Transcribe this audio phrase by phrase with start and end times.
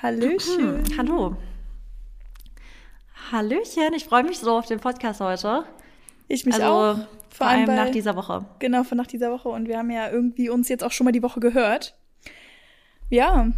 [0.00, 0.84] Hallöchen.
[0.96, 1.36] Hallo.
[3.32, 5.64] Hallöchen, ich freue mich so auf den Podcast heute.
[6.28, 6.98] Ich mich also, auch.
[7.30, 8.44] Vor, allem bei- nach dieser Woche.
[8.60, 9.48] Genau, von nach dieser Woche.
[9.48, 11.96] Und wir haben ja irgendwie uns jetzt auch schon mal die Woche gehört.
[13.10, 13.48] Ja.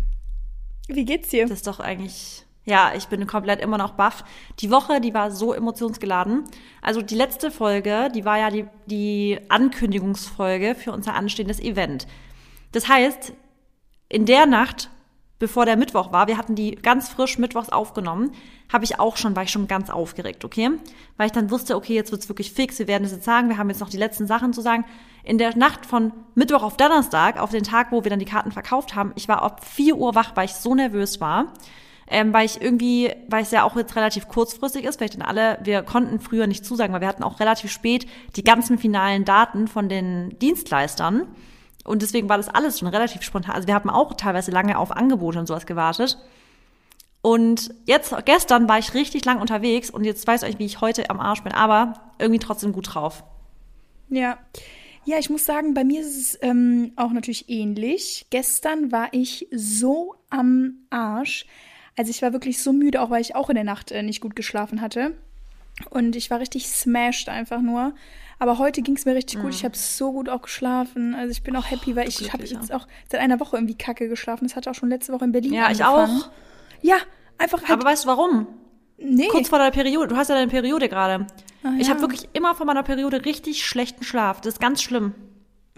[0.89, 1.43] Wie geht's dir?
[1.43, 2.47] Das ist doch eigentlich.
[2.65, 4.25] Ja, ich bin komplett immer noch baff.
[4.61, 6.45] Die Woche, die war so emotionsgeladen.
[6.83, 12.07] Also die letzte Folge, die war ja die, die Ankündigungsfolge für unser anstehendes Event.
[12.73, 13.33] Das heißt,
[14.09, 14.91] in der Nacht,
[15.41, 18.31] bevor der Mittwoch war, wir hatten die ganz frisch mittwochs aufgenommen,
[18.73, 20.71] habe ich auch schon, war ich schon ganz aufgeregt, okay?
[21.17, 23.59] Weil ich dann wusste, okay, jetzt wird's wirklich fix, wir werden es jetzt sagen, wir
[23.59, 24.85] haben jetzt noch die letzten Sachen zu sagen.
[25.25, 28.53] In der Nacht von Mittwoch auf Donnerstag, auf den Tag, wo wir dann die Karten
[28.53, 31.53] verkauft haben, ich war ab 4 Uhr wach, weil ich so nervös war.
[32.13, 35.27] Ähm, weil ich irgendwie, weil es ja auch jetzt relativ kurzfristig ist, weil ich dann
[35.27, 39.25] alle, wir konnten früher nicht zusagen, weil wir hatten auch relativ spät die ganzen finalen
[39.25, 41.29] Daten von den Dienstleistern.
[41.85, 43.55] Und deswegen war das alles schon relativ spontan.
[43.55, 46.19] Also wir haben auch teilweise lange auf Angebote und sowas gewartet.
[47.23, 51.11] Und jetzt, gestern war ich richtig lang unterwegs und jetzt weiß ich, wie ich heute
[51.11, 53.25] am Arsch bin, aber irgendwie trotzdem gut drauf.
[54.09, 54.39] Ja.
[55.05, 58.27] Ja, ich muss sagen, bei mir ist es ähm, auch natürlich ähnlich.
[58.31, 61.47] Gestern war ich so am Arsch.
[61.97, 64.21] Also ich war wirklich so müde, auch weil ich auch in der Nacht äh, nicht
[64.21, 65.15] gut geschlafen hatte.
[65.89, 67.95] Und ich war richtig smashed einfach nur.
[68.41, 69.55] Aber heute ging es mir richtig gut.
[69.55, 71.15] Ich habe so gut auch geschlafen.
[71.15, 74.09] Also ich bin auch happy, weil ich habe jetzt auch seit einer Woche irgendwie kacke
[74.09, 74.47] geschlafen.
[74.47, 76.23] Das hatte auch schon letzte Woche in Berlin Ja, ich angefangen.
[76.23, 76.31] auch.
[76.81, 76.97] Ja,
[77.39, 77.71] einfach halt.
[77.71, 78.47] Aber weißt du warum?
[78.97, 79.29] nee.
[79.29, 80.09] Kurz vor deiner Periode.
[80.09, 81.27] Du hast ja deine Periode gerade.
[81.63, 81.91] Ah, Ich ja.
[81.93, 84.41] habe wirklich immer vor meiner Periode richtig schlechten Schlaf.
[84.41, 85.15] Das ist ganz schlimm.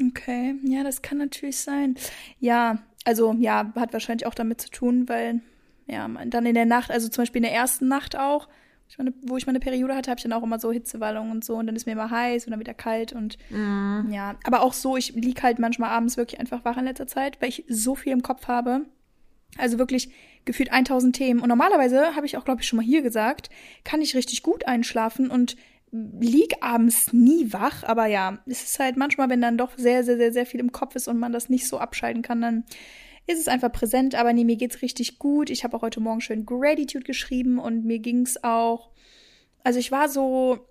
[0.01, 1.97] Okay, ja, das kann natürlich sein.
[2.39, 5.41] Ja, also ja, hat wahrscheinlich auch damit zu tun, weil
[5.87, 8.49] ja, dann in der Nacht, also zum Beispiel in der ersten Nacht auch,
[8.93, 11.43] ich meine, wo ich meine Periode hatte, habe ich dann auch immer so Hitzewallungen und
[11.43, 14.75] so und dann ist mir immer heiß und dann wieder kalt und ja, aber auch
[14.75, 17.95] so, ich lieg halt manchmal abends wirklich einfach wach in letzter Zeit, weil ich so
[17.95, 18.83] viel im Kopf habe.
[19.59, 20.11] Also wirklich
[20.45, 21.41] gefühlt 1000 Themen.
[21.41, 23.51] Und normalerweise, habe ich auch, glaube ich, schon mal hier gesagt,
[23.85, 25.57] kann ich richtig gut einschlafen und
[25.91, 27.85] lieg abends nie wach.
[27.85, 30.73] Aber ja, es ist halt manchmal, wenn dann doch sehr, sehr, sehr, sehr viel im
[30.73, 32.65] Kopf ist und man das nicht so abschalten kann, dann
[33.27, 34.15] ist es einfach präsent.
[34.15, 35.51] Aber nee, mir geht's richtig gut.
[35.51, 38.91] Ich habe auch heute Morgen schön Gratitude geschrieben und mir ging's auch.
[39.65, 40.67] Also ich war so,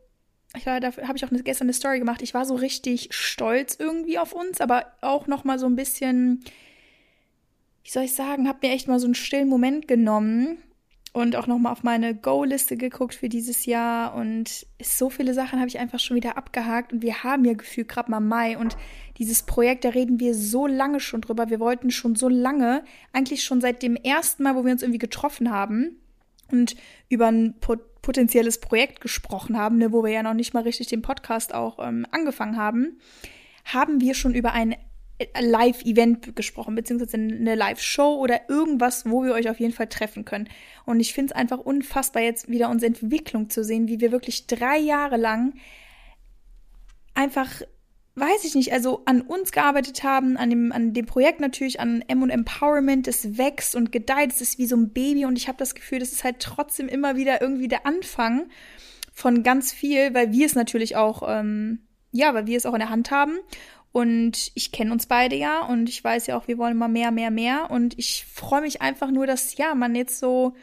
[0.55, 2.21] ich war, dafür habe ich auch eine, gestern eine Story gemacht.
[2.21, 6.43] Ich war so richtig stolz irgendwie auf uns, aber auch noch mal so ein bisschen,
[7.83, 10.57] wie soll ich sagen, habe mir echt mal so einen stillen Moment genommen
[11.13, 14.15] und auch noch mal auf meine Go-Liste geguckt für dieses Jahr.
[14.15, 16.93] Und so viele Sachen habe ich einfach schon wieder abgehakt.
[16.93, 18.57] Und wir haben ja gefühlt gerade mal Mai.
[18.57, 18.77] Und
[19.17, 21.49] dieses Projekt, da reden wir so lange schon drüber.
[21.49, 24.99] Wir wollten schon so lange, eigentlich schon seit dem ersten Mal, wo wir uns irgendwie
[24.99, 25.97] getroffen haben
[26.49, 26.75] und
[27.09, 30.87] über ein pot potenzielles Projekt gesprochen haben, ne, wo wir ja noch nicht mal richtig
[30.87, 32.97] den Podcast auch ähm, angefangen haben,
[33.63, 34.75] haben wir schon über ein
[35.39, 40.49] Live-Event gesprochen, beziehungsweise eine Live-Show oder irgendwas, wo wir euch auf jeden Fall treffen können.
[40.85, 44.47] Und ich finde es einfach unfassbar, jetzt wieder unsere Entwicklung zu sehen, wie wir wirklich
[44.47, 45.53] drei Jahre lang
[47.13, 47.61] einfach,
[48.15, 52.03] weiß ich nicht, also an uns gearbeitet haben, an dem, an dem Projekt natürlich, an
[52.07, 55.47] M und Empowerment, das wächst und gedeiht, es ist wie so ein Baby und ich
[55.47, 58.47] habe das Gefühl, das ist halt trotzdem immer wieder irgendwie der Anfang
[59.13, 61.79] von ganz viel, weil wir es natürlich auch, ähm,
[62.11, 63.37] ja, weil wir es auch in der Hand haben.
[63.91, 67.11] Und ich kenne uns beide ja und ich weiß ja auch, wir wollen immer mehr,
[67.11, 67.69] mehr, mehr.
[67.69, 70.53] Und ich freue mich einfach nur, dass ja, man jetzt so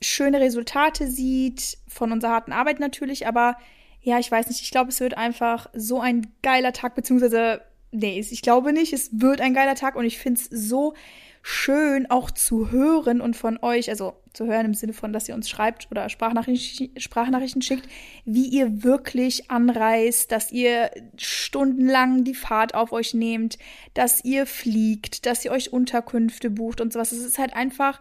[0.00, 3.56] schöne Resultate sieht, von unserer harten Arbeit natürlich, aber
[4.00, 8.18] ja, ich weiß nicht, ich glaube, es wird einfach so ein geiler Tag, beziehungsweise, nee,
[8.18, 10.94] ich glaube nicht, es wird ein geiler Tag und ich finde es so
[11.42, 15.34] schön auch zu hören und von euch, also zu hören im Sinne von, dass ihr
[15.34, 17.88] uns schreibt oder Sprachnachrichten, Sprachnachrichten schickt,
[18.24, 23.58] wie ihr wirklich anreist, dass ihr stundenlang die Fahrt auf euch nehmt,
[23.94, 27.12] dass ihr fliegt, dass ihr euch Unterkünfte bucht und sowas.
[27.12, 28.00] Es ist halt einfach,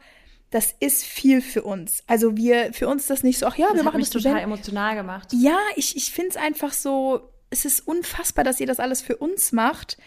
[0.49, 2.03] das ist viel für uns.
[2.07, 4.13] Also wir, für uns ist das nicht so, ach ja, Das wir machen mich das
[4.21, 5.29] total Studenten- emotional gemacht.
[5.33, 9.17] ja, ich, ich finde es einfach so, es ist unfassbar, dass ihr das alles für
[9.17, 9.97] uns macht.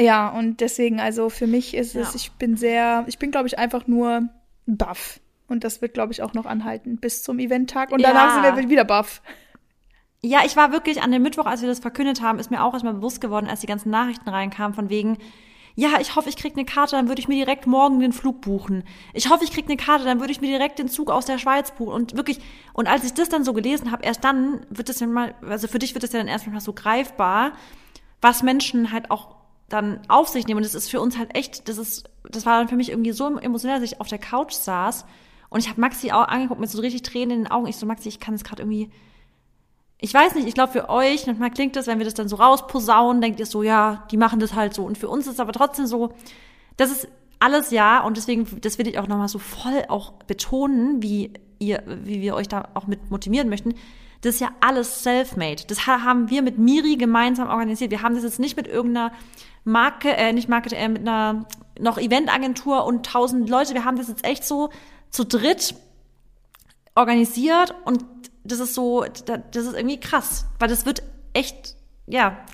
[0.00, 2.14] Ja, und deswegen, also für mich ist es, Ja.
[2.14, 4.28] ich bin sehr, ich bin, glaube ich, einfach nur
[4.66, 5.20] baff.
[5.48, 7.90] Und das wird, glaube ich, auch noch anhalten bis zum Eventtag.
[7.92, 8.08] Und Ja.
[8.12, 9.22] danach sind wir wieder baff.
[10.22, 12.72] Ja, ich war wirklich an dem Mittwoch, als wir das verkündet haben, ist mir auch
[12.72, 15.18] erstmal bewusst geworden, als die ganzen Nachrichten reinkamen, von wegen,
[15.74, 18.40] ja, ich hoffe, ich krieg eine Karte, dann würde ich mir direkt morgen den Flug
[18.40, 18.84] buchen.
[19.14, 21.38] Ich hoffe, ich krieg eine Karte, dann würde ich mir direkt den Zug aus der
[21.38, 21.92] Schweiz buchen.
[21.92, 22.38] Und wirklich,
[22.72, 25.66] und als ich das dann so gelesen habe, erst dann wird es ja mal, also
[25.66, 27.52] für dich wird es ja dann erstmal so greifbar,
[28.20, 29.34] was Menschen halt auch
[29.68, 30.58] dann auf sich nehmen.
[30.58, 33.12] Und das ist für uns halt echt, das ist, das war dann für mich irgendwie
[33.12, 35.04] so emotional, dass ich auf der Couch saß
[35.52, 37.66] und ich habe Maxi auch angeguckt mit so richtig Tränen in den Augen.
[37.66, 38.90] Ich so, Maxi, ich kann es gerade irgendwie,
[39.98, 42.36] ich weiß nicht, ich glaube für euch, manchmal klingt das, wenn wir das dann so
[42.36, 44.84] rausposaunen, denkt ihr so, ja, die machen das halt so.
[44.84, 46.14] Und für uns ist es aber trotzdem so,
[46.78, 47.06] dass es
[47.38, 51.82] alles ja und deswegen, das will ich auch nochmal so voll auch betonen, wie ihr,
[51.86, 53.74] wie wir euch da auch mit motivieren möchten.
[54.22, 55.64] Das ist ja alles self-made.
[55.66, 57.90] Das haben wir mit Miri gemeinsam organisiert.
[57.90, 59.12] Wir haben das jetzt nicht mit irgendeiner
[59.64, 61.46] Marke, äh, nicht Marke, äh, mit einer
[61.82, 63.74] noch Eventagentur und tausend Leute.
[63.74, 64.70] Wir haben das jetzt echt so
[65.10, 65.74] zu dritt
[66.94, 68.04] organisiert und
[68.44, 71.02] das ist so, das ist irgendwie krass, weil das wird
[71.32, 71.76] echt,
[72.06, 72.44] ja,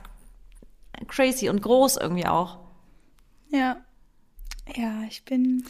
[1.07, 2.59] crazy und groß irgendwie auch.
[3.49, 3.79] Ja.
[4.75, 5.65] Ja, ich bin.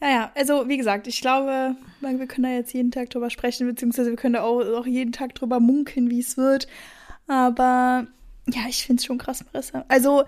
[0.00, 4.10] Naja, also wie gesagt, ich glaube, wir können da jetzt jeden Tag drüber sprechen, beziehungsweise
[4.10, 6.68] wir können da auch, auch jeden Tag drüber munkeln, wie es wird.
[7.26, 8.06] Aber
[8.46, 9.84] ja, ich finde es schon krass, Marissa.
[9.88, 10.24] Also,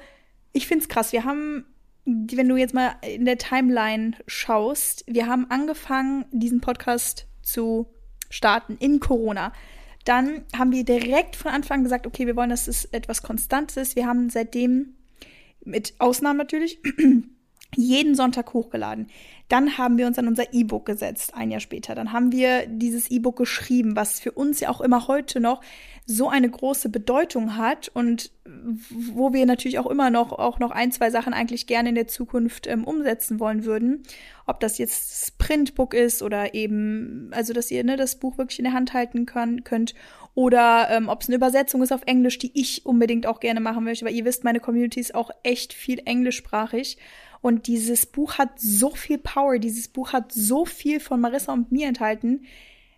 [0.52, 1.12] ich finde es krass.
[1.12, 1.66] Wir haben,
[2.04, 7.86] wenn du jetzt mal in der Timeline schaust, wir haben angefangen, diesen Podcast zu
[8.30, 9.52] starten in Corona.
[10.04, 13.96] Dann haben wir direkt von Anfang gesagt, okay, wir wollen, dass es etwas Konstantes ist.
[13.96, 14.94] Wir haben seitdem,
[15.62, 16.80] mit Ausnahmen natürlich,
[17.76, 19.08] jeden Sonntag hochgeladen.
[19.48, 21.94] Dann haben wir uns an unser E-Book gesetzt, ein Jahr später.
[21.94, 25.60] Dann haben wir dieses E-Book geschrieben, was für uns ja auch immer heute noch
[26.06, 28.30] so eine große Bedeutung hat und
[28.90, 32.08] wo wir natürlich auch immer noch auch noch ein, zwei Sachen eigentlich gerne in der
[32.08, 34.02] Zukunft ähm, umsetzen wollen würden.
[34.46, 38.58] Ob das jetzt das Printbook ist oder eben, also dass ihr ne, das Buch wirklich
[38.58, 39.94] in der Hand halten kann, könnt
[40.34, 43.84] oder ähm, ob es eine Übersetzung ist auf Englisch, die ich unbedingt auch gerne machen
[43.84, 46.98] möchte, weil ihr wisst, meine Community ist auch echt viel englischsprachig.
[47.40, 51.72] Und dieses Buch hat so viel Power, dieses Buch hat so viel von Marissa und
[51.72, 52.42] mir enthalten,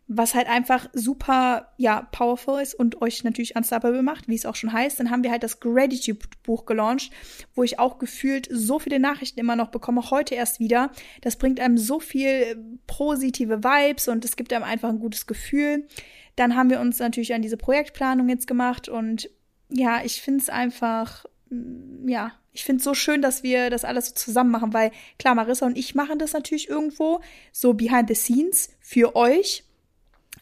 [0.09, 4.56] was halt einfach super, ja, powerful ist und euch natürlich unstoppable macht, wie es auch
[4.56, 4.99] schon heißt.
[4.99, 7.12] Dann haben wir halt das Gratitude-Buch gelauncht,
[7.55, 10.91] wo ich auch gefühlt so viele Nachrichten immer noch bekomme, heute erst wieder.
[11.21, 12.56] Das bringt einem so viel
[12.87, 15.87] positive Vibes und es gibt einem einfach ein gutes Gefühl.
[16.37, 19.31] Dann haben wir uns natürlich an diese Projektplanung jetzt gemacht und
[19.69, 21.25] ja, ich finde es einfach,
[22.06, 25.34] ja, ich finde es so schön, dass wir das alles so zusammen machen, weil klar,
[25.34, 27.20] Marissa und ich machen das natürlich irgendwo
[27.50, 29.64] so behind the scenes für euch.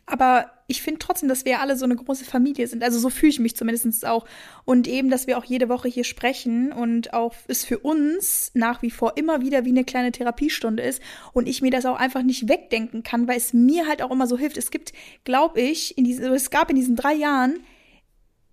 [0.06, 2.82] Aber ich finde trotzdem, dass wir alle so eine große Familie sind.
[2.82, 4.24] Also so fühle ich mich zumindest auch.
[4.64, 8.82] Und eben, dass wir auch jede Woche hier sprechen und auch es für uns nach
[8.82, 11.00] wie vor immer wieder wie eine kleine Therapiestunde ist
[11.32, 14.26] und ich mir das auch einfach nicht wegdenken kann, weil es mir halt auch immer
[14.26, 14.56] so hilft.
[14.56, 14.92] Es gibt,
[15.24, 17.60] glaube ich, in diesen, es gab in diesen drei Jahren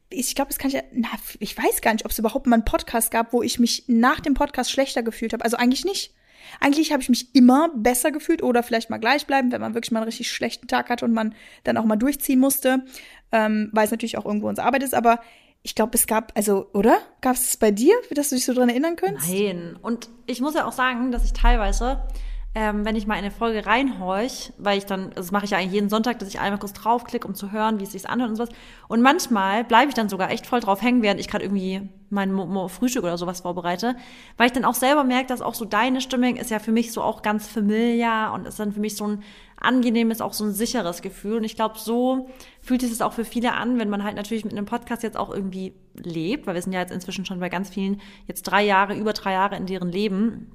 [0.09, 1.09] ich glaube, das kann ich ja, na,
[1.39, 4.19] ich weiß gar nicht, ob es überhaupt mal einen Podcast gab, wo ich mich nach
[4.19, 5.43] dem Podcast schlechter gefühlt habe.
[5.43, 6.13] Also eigentlich nicht.
[6.61, 9.99] Eigentlich habe ich mich immer besser gefühlt oder vielleicht mal gleichbleiben, wenn man wirklich mal
[9.99, 12.85] einen richtig schlechten Tag hatte und man dann auch mal durchziehen musste,
[13.31, 14.95] ähm, weil es natürlich auch irgendwo unsere Arbeit ist.
[14.95, 15.19] Aber
[15.63, 16.99] ich glaube, es gab, also, oder?
[17.19, 19.29] Gab es bei dir, dass du dich so dran erinnern könntest?
[19.29, 19.77] Nein.
[19.81, 22.07] Und ich muss ja auch sagen, dass ich teilweise
[22.55, 25.57] ähm, wenn ich mal in eine Folge reinhorch, weil ich dann, das mache ich ja
[25.57, 28.31] eigentlich jeden Sonntag, dass ich einmal kurz draufklicke, um zu hören, wie es sich anhört
[28.31, 28.49] und sowas.
[28.87, 32.31] Und manchmal bleibe ich dann sogar echt voll drauf hängen, während ich gerade irgendwie mein
[32.33, 33.95] Mo Mo Frühstück oder sowas vorbereite,
[34.37, 36.93] weil ich dann auch selber merke, dass auch so deine Stimmung ist ja für mich
[36.93, 39.23] so auch ganz familiar und ist dann für mich so ein
[39.59, 41.37] angenehmes, auch so ein sicheres Gefühl.
[41.37, 42.29] Und ich glaube, so
[42.61, 45.17] fühlt sich das auch für viele an, wenn man halt natürlich mit einem Podcast jetzt
[45.17, 48.63] auch irgendwie lebt, weil wir sind ja jetzt inzwischen schon bei ganz vielen jetzt drei
[48.63, 50.51] Jahre, über drei Jahre in deren Leben.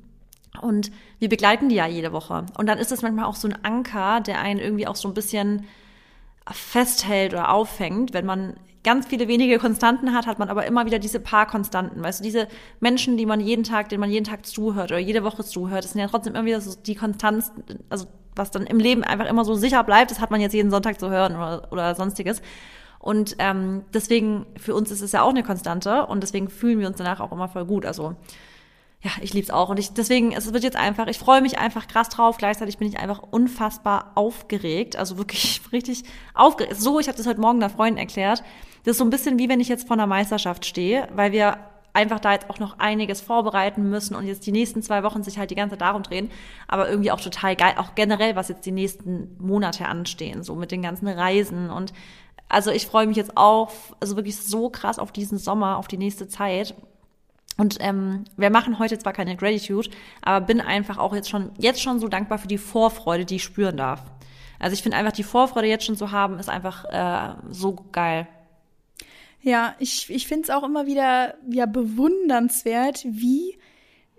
[0.61, 2.47] Und wir begleiten die ja jede Woche.
[2.59, 5.15] Und dann ist das manchmal auch so ein Anker, der einen irgendwie auch so ein
[5.15, 5.65] bisschen
[6.51, 8.13] festhält oder auffängt.
[8.13, 8.55] Wenn man
[8.85, 12.03] ganz viele wenige Konstanten hat, hat man aber immer wieder diese paar Konstanten.
[12.03, 12.49] Weißt du, diese
[12.81, 15.93] Menschen, die man jeden Tag, denen man jeden Tag zuhört oder jede Woche zuhört, das
[15.93, 17.53] sind ja trotzdem immer wieder so die Konstanz,
[17.91, 20.71] also was dann im Leben einfach immer so sicher bleibt, das hat man jetzt jeden
[20.71, 22.43] Sonntag zu hören oder, oder sonstiges.
[22.99, 26.87] Und ähm, deswegen, für uns ist es ja auch eine Konstante und deswegen fühlen wir
[26.87, 27.85] uns danach auch immer voll gut.
[27.85, 28.17] Also
[29.03, 29.69] ja, ich lieb's auch.
[29.69, 32.37] Und ich, deswegen, es wird jetzt einfach, ich freue mich einfach krass drauf.
[32.39, 34.95] Gleichzeitig bin ich einfach unfassbar aufgeregt.
[34.97, 36.05] Also wirklich richtig
[36.35, 36.77] aufgeregt.
[36.81, 38.45] So, ich habe das heute Morgen einer Freundin erklärt.
[38.85, 41.59] Das ist so ein bisschen wie wenn ich jetzt vor einer Meisterschaft stehe, weil wir
[41.95, 45.39] einfach da jetzt auch noch einiges vorbereiten müssen und jetzt die nächsten zwei Wochen sich
[45.39, 46.31] halt die ganze Zeit darum drehen.
[46.69, 50.71] Aber irgendwie auch total geil, auch generell, was jetzt die nächsten Monate anstehen, so mit
[50.71, 51.93] den ganzen Reisen und
[52.49, 55.97] also ich freue mich jetzt auch, also wirklich so krass auf diesen Sommer, auf die
[55.97, 56.75] nächste Zeit.
[57.59, 59.91] Und ähm, wir machen heute zwar keine Gratitude,
[60.23, 63.43] aber bin einfach auch jetzt schon, jetzt schon so dankbar für die Vorfreude, die ich
[63.43, 64.03] spüren darf.
[64.59, 68.27] Also ich finde einfach, die Vorfreude jetzt schon zu haben, ist einfach äh, so geil.
[69.43, 73.59] Ja, ich, ich finde es auch immer wieder ja, bewundernswert, wie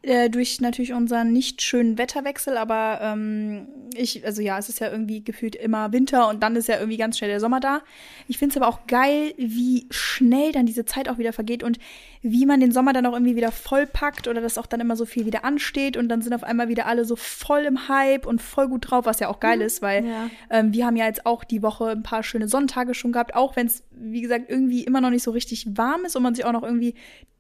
[0.03, 4.91] äh, durch natürlich unseren nicht schönen Wetterwechsel, aber ähm, ich, also ja, es ist ja
[4.91, 7.81] irgendwie gefühlt immer Winter und dann ist ja irgendwie ganz schnell der Sommer da.
[8.27, 11.79] Ich finde es aber auch geil, wie schnell dann diese Zeit auch wieder vergeht und
[12.22, 15.05] wie man den Sommer dann auch irgendwie wieder vollpackt oder dass auch dann immer so
[15.05, 18.41] viel wieder ansteht und dann sind auf einmal wieder alle so voll im Hype und
[18.41, 19.65] voll gut drauf, was ja auch geil mhm.
[19.65, 20.29] ist, weil ja.
[20.50, 23.55] ähm, wir haben ja jetzt auch die Woche ein paar schöne Sonntage schon gehabt, auch
[23.55, 26.43] wenn es, wie gesagt, irgendwie immer noch nicht so richtig warm ist und man sich
[26.43, 26.95] auch noch irgendwie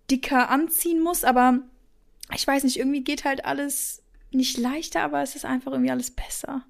[0.09, 1.59] dicker anziehen muss, aber
[2.33, 6.11] ich weiß nicht, irgendwie geht halt alles nicht leichter, aber es ist einfach irgendwie alles
[6.11, 6.63] besser.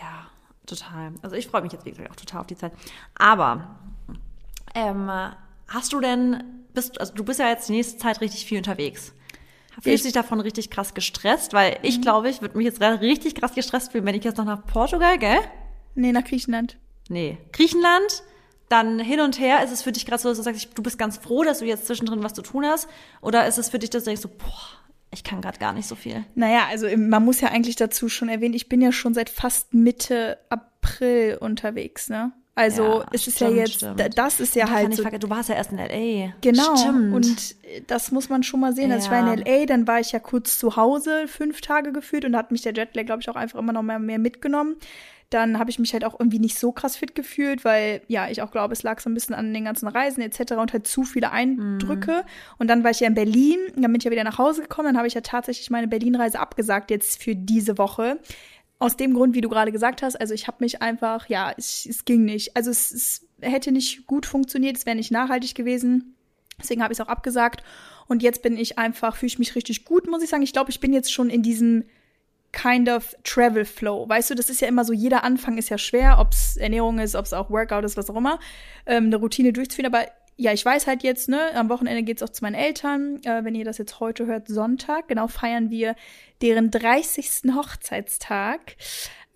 [0.00, 0.28] Ja,
[0.66, 1.12] total.
[1.22, 2.72] Also ich freue mich jetzt, wie gesagt, auch total auf die Zeit.
[3.14, 3.78] Aber
[4.74, 5.10] ähm,
[5.66, 9.12] hast du denn, bist, also du bist ja jetzt die nächste Zeit richtig viel unterwegs.
[9.80, 11.52] Fühlst du dich davon richtig krass gestresst?
[11.52, 12.02] Weil ich mhm.
[12.02, 15.18] glaube, ich würde mich jetzt richtig krass gestresst fühlen, wenn ich jetzt noch nach Portugal,
[15.18, 15.38] gell?
[15.94, 16.76] Nee, nach Griechenland.
[17.08, 17.38] Nee.
[17.52, 18.22] Griechenland,
[18.68, 19.62] dann hin und her.
[19.64, 21.64] Ist es für dich gerade so, dass du sagst, du bist ganz froh, dass du
[21.64, 22.88] jetzt zwischendrin was zu tun hast?
[23.20, 24.78] Oder ist es für dich, dass du denkst so, boah,
[25.10, 26.24] ich kann gerade gar nicht so viel?
[26.34, 29.74] Naja, also man muss ja eigentlich dazu schon erwähnen, ich bin ja schon seit fast
[29.74, 32.32] Mitte April unterwegs, ne?
[32.58, 34.18] Also ja, es ist stimmt, ja jetzt, stimmt.
[34.18, 35.04] das ist ja halt so.
[35.04, 36.34] Du warst ja erst in L.A.
[36.40, 36.76] Genau.
[36.76, 37.14] Stimmt.
[37.14, 37.54] Und
[37.86, 38.90] das muss man schon mal sehen.
[38.90, 39.16] Also ja.
[39.16, 42.34] ich war in L.A., dann war ich ja kurz zu Hause, fünf Tage gefühlt und
[42.34, 44.74] hat mich der Jetlag, glaube ich, auch einfach immer noch mehr, mehr mitgenommen.
[45.30, 48.40] Dann habe ich mich halt auch irgendwie nicht so krass fit gefühlt, weil ja, ich
[48.40, 50.52] auch glaube, es lag so ein bisschen an den ganzen Reisen etc.
[50.52, 52.12] und halt zu viele Eindrücke.
[52.12, 52.56] Mhm.
[52.58, 54.88] Und dann war ich ja in Berlin, dann bin ich ja wieder nach Hause gekommen,
[54.88, 58.18] dann habe ich ja tatsächlich meine Berlin-Reise abgesagt jetzt für diese Woche.
[58.78, 61.84] Aus dem Grund, wie du gerade gesagt hast, also ich habe mich einfach, ja, es,
[61.84, 62.56] es ging nicht.
[62.56, 66.14] Also es, es hätte nicht gut funktioniert, es wäre nicht nachhaltig gewesen.
[66.60, 67.62] Deswegen habe ich es auch abgesagt.
[68.06, 70.42] Und jetzt bin ich einfach, fühle ich mich richtig gut, muss ich sagen.
[70.42, 71.84] Ich glaube, ich bin jetzt schon in diesem
[72.52, 74.08] kind of Travel Flow.
[74.08, 76.98] Weißt du, das ist ja immer so, jeder Anfang ist ja schwer, ob es Ernährung
[76.98, 78.38] ist, ob es auch Workout ist, was auch immer,
[78.86, 79.92] ähm, eine Routine durchzuführen.
[79.92, 83.20] Aber ja, ich weiß halt jetzt, ne, am Wochenende geht's auch zu meinen Eltern.
[83.24, 85.94] Äh, wenn ihr das jetzt heute hört, Sonntag, genau, feiern wir
[86.40, 87.54] deren 30.
[87.54, 88.76] Hochzeitstag.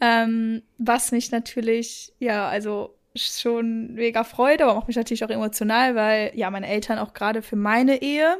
[0.01, 5.95] Ähm, was mich natürlich, ja, also schon mega freut, aber macht mich natürlich auch emotional,
[5.95, 8.39] weil ja, meine Eltern auch gerade für meine Ehe,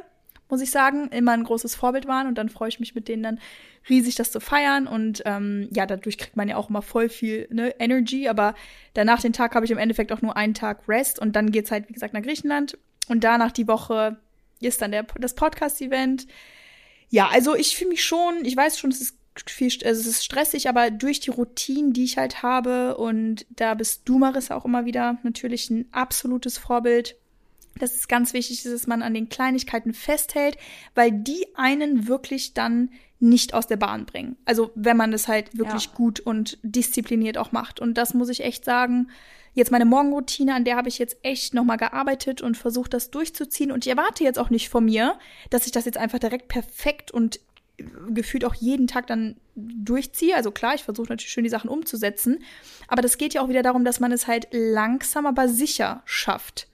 [0.53, 3.23] muss ich sagen, immer ein großes Vorbild waren und dann freue ich mich mit denen
[3.23, 3.39] dann
[3.89, 4.85] riesig, das zu feiern.
[4.85, 8.29] Und ähm, ja, dadurch kriegt man ja auch immer voll viel ne, Energy.
[8.29, 8.53] Aber
[8.93, 11.71] danach den Tag habe ich im Endeffekt auch nur einen Tag Rest und dann geht's
[11.71, 12.77] halt, wie gesagt, nach Griechenland.
[13.07, 14.17] Und danach die Woche
[14.59, 16.27] ist dann der, das Podcast-Event.
[17.09, 19.17] Ja, also ich fühle mich schon, ich weiß schon, es ist
[19.47, 23.73] viel, also es ist stressig, aber durch die Routinen, die ich halt habe und da
[23.73, 27.15] bist du, Marissa, auch immer wieder natürlich ein absolutes Vorbild
[27.79, 30.57] dass es ganz wichtig ist, dass man an den Kleinigkeiten festhält,
[30.95, 32.89] weil die einen wirklich dann
[33.19, 34.35] nicht aus der Bahn bringen.
[34.45, 35.91] Also wenn man das halt wirklich ja.
[35.93, 37.79] gut und diszipliniert auch macht.
[37.79, 39.09] Und das muss ich echt sagen.
[39.55, 43.71] Jetzt meine Morgenroutine, an der habe ich jetzt echt nochmal gearbeitet und versucht, das durchzuziehen.
[43.71, 45.17] Und ich erwarte jetzt auch nicht von mir,
[45.51, 47.39] dass ich das jetzt einfach direkt perfekt und
[48.09, 50.35] gefühlt auch jeden Tag dann durchziehe.
[50.35, 52.39] Also klar, ich versuche natürlich schön die Sachen umzusetzen.
[52.87, 56.67] Aber das geht ja auch wieder darum, dass man es halt langsam, aber sicher schafft.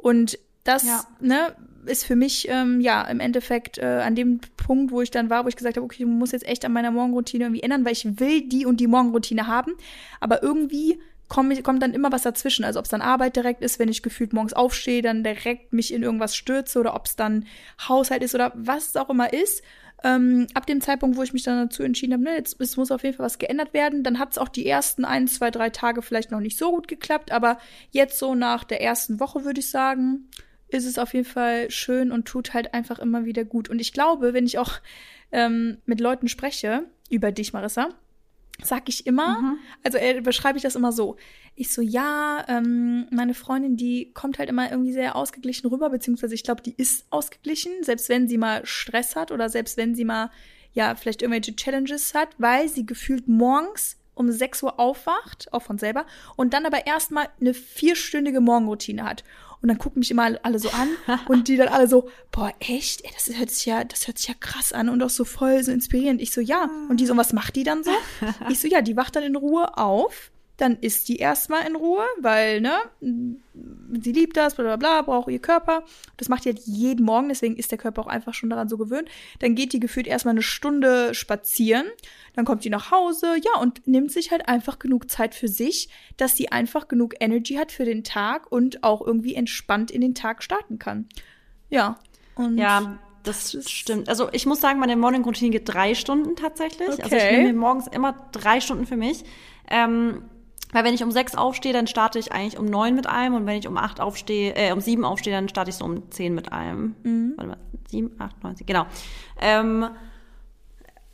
[0.00, 1.04] Und das, ja.
[1.20, 1.54] ne,
[1.86, 5.44] ist für mich ähm, ja im Endeffekt äh, an dem Punkt, wo ich dann war,
[5.44, 7.92] wo ich gesagt habe, okay, ich muss jetzt echt an meiner Morgenroutine irgendwie ändern, weil
[7.92, 9.72] ich will die und die Morgenroutine haben,
[10.20, 12.64] aber irgendwie kommt, kommt dann immer was dazwischen.
[12.64, 15.94] Also ob es dann Arbeit direkt ist, wenn ich gefühlt morgens aufstehe, dann direkt mich
[15.94, 17.46] in irgendwas stürze oder ob es dann
[17.88, 19.62] Haushalt ist oder was es auch immer ist.
[20.02, 22.90] Ähm, ab dem Zeitpunkt, wo ich mich dann dazu entschieden habe, ne, jetzt es muss
[22.90, 25.68] auf jeden Fall was geändert werden, dann hat es auch die ersten ein, zwei, drei
[25.70, 27.58] Tage vielleicht noch nicht so gut geklappt, aber
[27.90, 30.28] jetzt so nach der ersten Woche würde ich sagen,
[30.68, 33.68] ist es auf jeden Fall schön und tut halt einfach immer wieder gut.
[33.68, 34.80] Und ich glaube, wenn ich auch
[35.32, 37.90] ähm, mit Leuten spreche über dich, Marissa,
[38.62, 39.58] sag ich immer, mhm.
[39.82, 41.16] also äh, beschreibe ich das immer so.
[41.54, 46.34] Ich so, ja, ähm, meine Freundin, die kommt halt immer irgendwie sehr ausgeglichen rüber, beziehungsweise
[46.34, 50.04] ich glaube, die ist ausgeglichen, selbst wenn sie mal Stress hat oder selbst wenn sie
[50.04, 50.30] mal,
[50.72, 55.78] ja, vielleicht irgendwelche Challenges hat, weil sie gefühlt morgens um 6 Uhr aufwacht, auch von
[55.78, 56.04] selber,
[56.36, 59.24] und dann aber erstmal eine vierstündige Morgenroutine hat.
[59.62, 60.88] Und dann gucken mich immer alle so an
[61.28, 63.04] und die dann alle so, boah, echt?
[63.04, 65.62] Ey, das hört sich ja, das hört sich ja krass an und auch so voll
[65.62, 66.22] so inspirierend.
[66.22, 66.70] Ich so, ja.
[66.88, 67.90] Und die so, was macht die dann so?
[68.48, 72.04] Ich so, ja, die wacht dann in Ruhe auf dann isst die erstmal in Ruhe,
[72.20, 72.72] weil, ne,
[74.00, 75.84] sie liebt das, bla bla bla, braucht ihr Körper.
[76.16, 78.76] Das macht die halt jeden Morgen, deswegen ist der Körper auch einfach schon daran so
[78.76, 79.08] gewöhnt.
[79.38, 81.86] Dann geht die gefühlt erstmal eine Stunde spazieren,
[82.34, 85.88] dann kommt die nach Hause, ja, und nimmt sich halt einfach genug Zeit für sich,
[86.16, 90.14] dass sie einfach genug Energy hat für den Tag und auch irgendwie entspannt in den
[90.14, 91.08] Tag starten kann.
[91.68, 91.98] Ja.
[92.34, 94.08] Und ja, das stimmt.
[94.08, 96.88] Also ich muss sagen, meine Morning Routine geht drei Stunden tatsächlich.
[96.88, 97.02] Okay.
[97.02, 99.24] Also ich nehme mir morgens immer drei Stunden für mich.
[99.70, 100.22] Ähm,
[100.72, 103.46] weil wenn ich um sechs aufstehe, dann starte ich eigentlich um neun mit einem und
[103.46, 106.34] wenn ich um acht aufstehe, äh, um sieben aufstehe, dann starte ich so um zehn
[106.34, 106.94] mit einem.
[107.02, 107.34] Mhm.
[107.36, 107.58] Warte mal,
[107.88, 108.86] sieben, acht, neun, zehn, genau.
[109.40, 109.86] Ähm,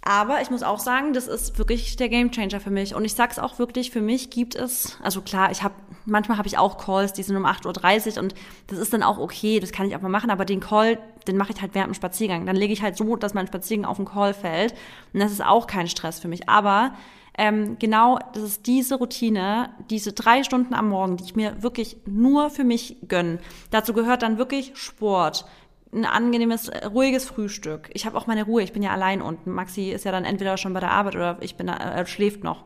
[0.07, 2.95] aber ich muss auch sagen, das ist wirklich der Gamechanger für mich.
[2.95, 6.47] Und ich sag's auch wirklich, für mich gibt es, also klar, ich habe, manchmal habe
[6.47, 8.35] ich auch Calls, die sind um 8.30 Uhr und
[8.69, 11.37] das ist dann auch okay, das kann ich auch mal machen, aber den Call, den
[11.37, 12.47] mache ich halt während dem Spaziergang.
[12.47, 14.75] Dann lege ich halt so, dass mein Spaziergang auf den Call fällt.
[15.13, 16.49] Und das ist auch kein Stress für mich.
[16.49, 16.93] Aber
[17.39, 21.99] ähm, genau, das ist diese Routine, diese drei Stunden am Morgen, die ich mir wirklich
[22.07, 23.39] nur für mich gönne.
[23.71, 25.45] Dazu gehört dann wirklich Sport,
[25.93, 27.91] ein angenehmes, äh, ruhiges Frühstück.
[27.93, 28.63] Ich habe auch meine Ruhe.
[28.63, 29.51] Ich bin ja allein unten.
[29.53, 32.65] Maxi ist ja dann entweder schon bei der Arbeit oder ich bin äh, schläft noch.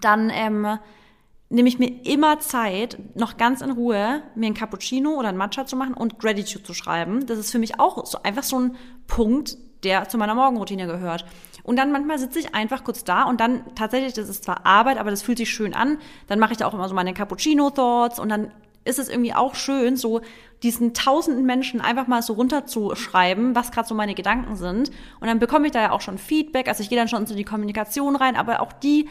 [0.00, 0.78] Dann ähm,
[1.50, 5.64] nehme ich mir immer Zeit, noch ganz in Ruhe mir ein Cappuccino oder ein Matcha
[5.66, 7.26] zu machen und Gratitude zu schreiben.
[7.26, 8.76] Das ist für mich auch so einfach so ein
[9.06, 11.24] Punkt, der zu meiner Morgenroutine gehört.
[11.62, 14.98] Und dann manchmal sitze ich einfach kurz da und dann tatsächlich, das ist zwar Arbeit,
[14.98, 15.98] aber das fühlt sich schön an.
[16.26, 18.50] Dann mache ich da auch immer so meine Cappuccino-Thoughts und dann
[18.84, 20.22] ist es irgendwie auch schön, so
[20.62, 24.90] diesen tausenden Menschen einfach mal so runterzuschreiben, was gerade so meine Gedanken sind.
[25.20, 26.68] Und dann bekomme ich da ja auch schon Feedback.
[26.68, 29.08] Also ich gehe dann schon in die Kommunikation rein, aber auch die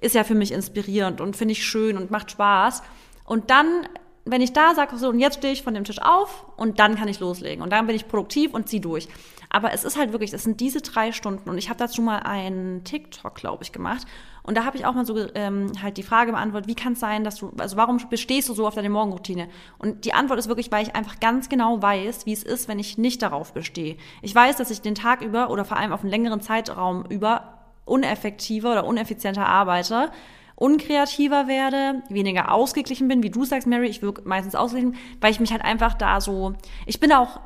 [0.00, 2.82] ist ja für mich inspirierend und finde ich schön und macht Spaß.
[3.24, 3.86] Und dann,
[4.24, 6.96] wenn ich da sage, so, und jetzt stehe ich von dem Tisch auf und dann
[6.96, 7.62] kann ich loslegen.
[7.62, 9.08] Und dann bin ich produktiv und ziehe durch.
[9.50, 11.48] Aber es ist halt wirklich, es sind diese drei Stunden.
[11.48, 14.06] Und ich habe dazu mal einen TikTok, glaube ich, gemacht.
[14.42, 17.00] Und da habe ich auch mal so ähm, halt die Frage beantwortet, wie kann es
[17.00, 19.48] sein, dass du, also warum bestehst du so auf deine Morgenroutine?
[19.78, 22.78] Und die Antwort ist wirklich, weil ich einfach ganz genau weiß, wie es ist, wenn
[22.78, 23.96] ich nicht darauf bestehe.
[24.22, 27.57] Ich weiß, dass ich den Tag über oder vor allem auf einen längeren Zeitraum über
[27.88, 30.10] uneffektiver oder uneffizienter arbeite,
[30.54, 35.40] unkreativer werde, weniger ausgeglichen bin, wie du sagst, Mary, ich wirke meistens ausgeglichen, weil ich
[35.40, 36.54] mich halt einfach da so,
[36.86, 37.40] ich bin auch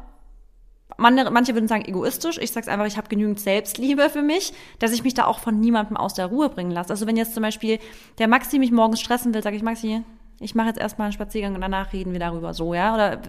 [0.97, 2.39] manche, würden sagen egoistisch.
[2.39, 5.59] Ich sage einfach, ich habe genügend Selbstliebe für mich, dass ich mich da auch von
[5.59, 6.91] niemandem aus der Ruhe bringen lasse.
[6.91, 7.79] Also wenn jetzt zum Beispiel
[8.19, 10.03] der Maxi mich morgens stressen will, sage ich, Maxi,
[10.41, 12.95] ich mache jetzt erstmal einen Spaziergang und danach reden wir darüber so, ja?
[12.95, 13.23] Oder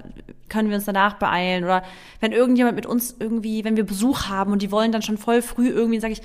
[0.49, 1.63] können wir uns danach beeilen?
[1.63, 1.83] Oder
[2.19, 5.41] wenn irgendjemand mit uns irgendwie, wenn wir Besuch haben und die wollen dann schon voll
[5.41, 6.21] früh irgendwie, sage ich,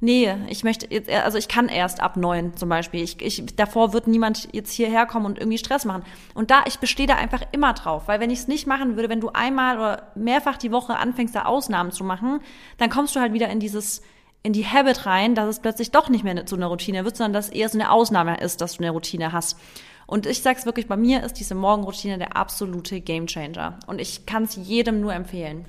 [0.00, 3.02] Nee, ich möchte jetzt, also ich kann erst ab neun zum Beispiel.
[3.02, 6.04] Ich, ich, davor wird niemand jetzt hierher kommen und irgendwie Stress machen.
[6.34, 9.08] Und da, ich bestehe da einfach immer drauf, weil wenn ich es nicht machen würde,
[9.08, 12.40] wenn du einmal oder mehrfach die Woche anfängst, da Ausnahmen zu machen,
[12.76, 14.02] dann kommst du halt wieder in dieses,
[14.44, 17.32] in die Habit rein, dass es plötzlich doch nicht mehr zu einer Routine wird, sondern
[17.32, 19.58] dass eher so eine Ausnahme ist, dass du eine Routine hast.
[20.06, 23.80] Und ich sag's wirklich, bei mir ist diese Morgenroutine der absolute Gamechanger.
[23.88, 25.66] Und ich kann es jedem nur empfehlen.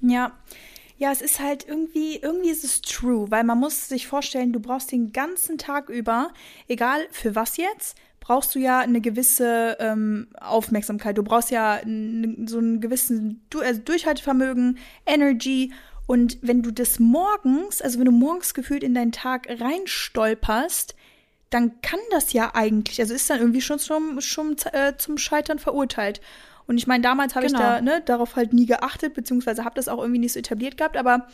[0.00, 0.30] Ja.
[1.02, 4.60] Ja, es ist halt irgendwie, irgendwie ist es true, weil man muss sich vorstellen, du
[4.60, 6.30] brauchst den ganzen Tag über,
[6.68, 11.18] egal für was jetzt, brauchst du ja eine gewisse ähm, Aufmerksamkeit.
[11.18, 11.88] Du brauchst ja so
[12.58, 15.72] einen gewissen du also Durchhaltevermögen, Energy.
[16.06, 20.94] Und wenn du das morgens, also wenn du morgens gefühlt in deinen Tag reinstolperst,
[21.50, 25.58] dann kann das ja eigentlich, also ist dann irgendwie schon zum, schon, äh, zum Scheitern
[25.58, 26.20] verurteilt.
[26.72, 27.58] Und ich meine, damals habe genau.
[27.58, 30.78] ich da ne, darauf halt nie geachtet, beziehungsweise habe das auch irgendwie nicht so etabliert
[30.78, 31.26] gehabt, aber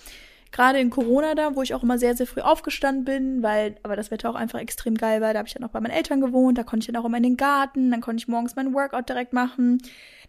[0.51, 3.94] gerade in Corona da, wo ich auch immer sehr, sehr früh aufgestanden bin, weil aber
[3.94, 6.20] das Wetter auch einfach extrem geil war, da habe ich dann auch bei meinen Eltern
[6.20, 8.74] gewohnt, da konnte ich dann auch immer in den Garten, dann konnte ich morgens meinen
[8.74, 9.79] Workout direkt machen.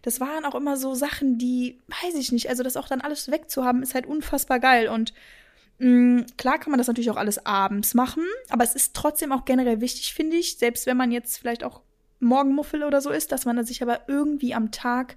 [0.02, 3.32] Das waren auch immer so Sachen, die, weiß ich nicht, also das auch dann alles
[3.32, 5.12] wegzuhaben, ist halt unfassbar geil und
[5.80, 5.88] mh,
[6.20, 9.44] mm, Klar kann man das natürlich auch alles abends machen, aber es ist trotzdem auch
[9.44, 11.82] generell wichtig, finde ich, selbst wenn man jetzt vielleicht auch
[12.20, 15.16] Morgenmuffel oder so ist, dass man sich aber irgendwie am Tag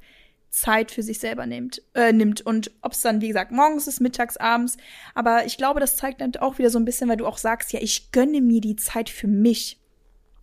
[0.53, 1.81] Zeit für sich selber nimmt.
[1.95, 2.41] Äh, nimmt.
[2.41, 4.77] Und ob es dann, wie gesagt, morgens ist, mittags, abends.
[5.15, 7.73] Aber ich glaube, das zeigt dann auch wieder so ein bisschen, weil du auch sagst,
[7.73, 9.79] ja, ich gönne mir die Zeit für mich.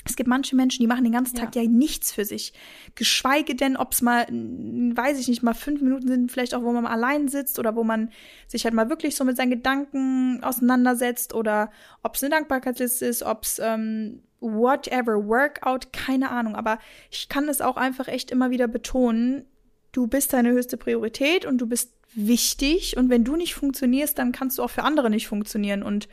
[0.05, 2.55] Es gibt manche Menschen, die machen den ganzen Tag ja, ja nichts für sich.
[2.95, 6.73] Geschweige denn, ob es mal, weiß ich nicht, mal fünf Minuten sind, vielleicht auch, wo
[6.73, 8.11] man mal allein sitzt oder wo man
[8.49, 11.71] sich halt mal wirklich so mit seinen Gedanken auseinandersetzt oder
[12.03, 16.57] ob es eine Dankbarkeitsliste ist, ob es ähm, whatever, Workout, keine Ahnung.
[16.57, 16.79] Aber
[17.11, 19.45] ich kann es auch einfach echt immer wieder betonen,
[19.93, 22.97] du bist deine höchste Priorität und du bist wichtig.
[22.97, 25.83] Und wenn du nicht funktionierst, dann kannst du auch für andere nicht funktionieren.
[25.83, 26.09] Und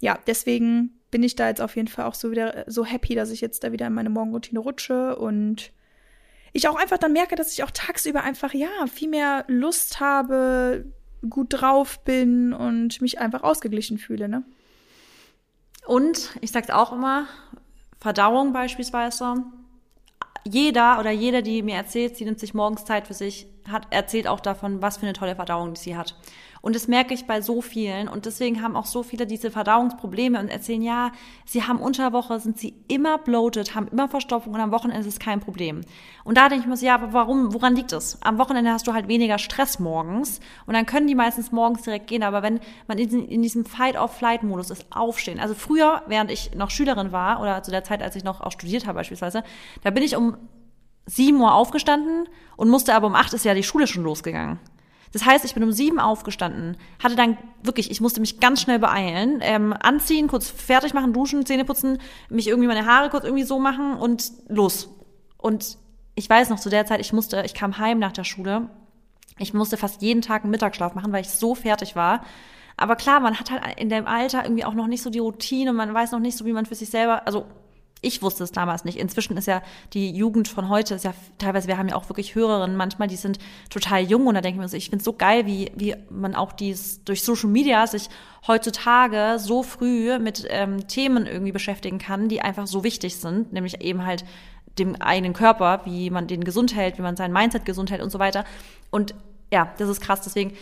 [0.00, 3.30] ja, deswegen bin ich da jetzt auf jeden Fall auch so wieder so happy, dass
[3.30, 5.72] ich jetzt da wieder in meine Morgenroutine rutsche und
[6.52, 10.86] ich auch einfach dann merke, dass ich auch tagsüber einfach ja viel mehr Lust habe,
[11.28, 14.42] gut drauf bin und mich einfach ausgeglichen fühle, ne?
[15.86, 17.26] Und ich sag's auch immer,
[18.00, 19.44] Verdauung beispielsweise.
[20.44, 24.28] Jeder oder jeder, die mir erzählt, sie nimmt sich morgens Zeit für sich, hat erzählt
[24.28, 26.14] auch davon, was für eine tolle Verdauung sie hat.
[26.62, 28.08] Und das merke ich bei so vielen.
[28.08, 31.12] Und deswegen haben auch so viele diese Verdauungsprobleme und erzählen, ja,
[31.44, 35.14] sie haben unter Woche, sind sie immer bloated, haben immer Verstopfung und am Wochenende ist
[35.14, 35.82] es kein Problem.
[36.24, 38.18] Und da denke ich mir so, ja, aber warum, woran liegt es?
[38.22, 42.06] Am Wochenende hast du halt weniger Stress morgens und dann können die meistens morgens direkt
[42.06, 42.22] gehen.
[42.22, 45.40] Aber wenn man in, diesem Fight-of-Flight-Modus ist, aufstehen.
[45.40, 48.52] Also früher, während ich noch Schülerin war oder zu der Zeit, als ich noch auch
[48.52, 49.44] studiert habe beispielsweise,
[49.82, 50.36] da bin ich um
[51.06, 54.58] sieben Uhr aufgestanden und musste aber um acht ist ja die Schule schon losgegangen.
[55.16, 58.78] Das heißt, ich bin um sieben aufgestanden, hatte dann wirklich, ich musste mich ganz schnell
[58.78, 61.96] beeilen, ähm, anziehen, kurz fertig machen, duschen, Zähne putzen,
[62.28, 64.90] mich irgendwie meine Haare kurz irgendwie so machen und los.
[65.38, 65.78] Und
[66.16, 68.68] ich weiß noch zu der Zeit, ich musste, ich kam heim nach der Schule,
[69.38, 72.22] ich musste fast jeden Tag einen Mittagsschlaf machen, weil ich so fertig war.
[72.76, 75.72] Aber klar, man hat halt in dem Alter irgendwie auch noch nicht so die Routine,
[75.72, 77.46] man weiß noch nicht so, wie man für sich selber, also
[78.02, 78.98] ich wusste es damals nicht.
[78.98, 82.34] Inzwischen ist ja die Jugend von heute, ist ja teilweise, wir haben ja auch wirklich
[82.34, 83.38] Hörerinnen manchmal, die sind
[83.70, 85.96] total jung und da denke ich mir so, ich finde es so geil, wie, wie
[86.10, 88.08] man auch dies durch Social Media sich
[88.46, 93.80] heutzutage so früh mit ähm, Themen irgendwie beschäftigen kann, die einfach so wichtig sind, nämlich
[93.80, 94.24] eben halt
[94.78, 98.10] dem eigenen Körper, wie man den gesund hält, wie man sein Mindset gesund hält und
[98.10, 98.44] so weiter.
[98.90, 99.14] Und
[99.52, 100.20] ja, das ist krass.
[100.20, 100.52] Deswegen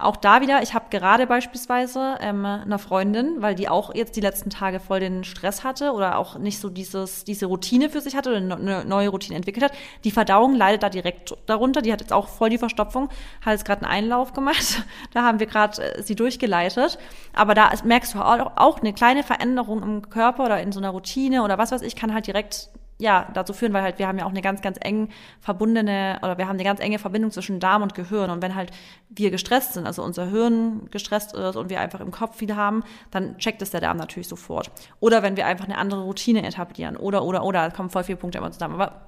[0.00, 4.20] auch da wieder, ich habe gerade beispielsweise ähm, einer Freundin, weil die auch jetzt die
[4.20, 8.16] letzten Tage voll den Stress hatte oder auch nicht so dieses, diese Routine für sich
[8.16, 9.72] hatte oder eine neue Routine entwickelt hat.
[10.04, 11.82] Die Verdauung leidet da direkt darunter.
[11.82, 13.08] Die hat jetzt auch voll die Verstopfung,
[13.44, 14.84] hat jetzt gerade einen Einlauf gemacht.
[15.12, 16.98] Da haben wir gerade äh, sie durchgeleitet.
[17.32, 20.90] Aber da merkst du auch, auch eine kleine Veränderung im Körper oder in so einer
[20.90, 24.18] Routine oder was weiß ich, kann halt direkt ja, dazu führen, weil halt wir haben
[24.18, 25.08] ja auch eine ganz, ganz eng
[25.40, 28.30] verbundene oder wir haben eine ganz enge Verbindung zwischen Darm und Gehirn.
[28.30, 28.70] Und wenn halt
[29.08, 32.84] wir gestresst sind, also unser Hirn gestresst ist und wir einfach im Kopf viel haben,
[33.10, 34.70] dann checkt es der Darm natürlich sofort.
[35.00, 36.96] Oder wenn wir einfach eine andere Routine etablieren.
[36.96, 38.74] Oder, oder, oder, da kommen voll viele Punkte immer zusammen.
[38.74, 39.00] Aber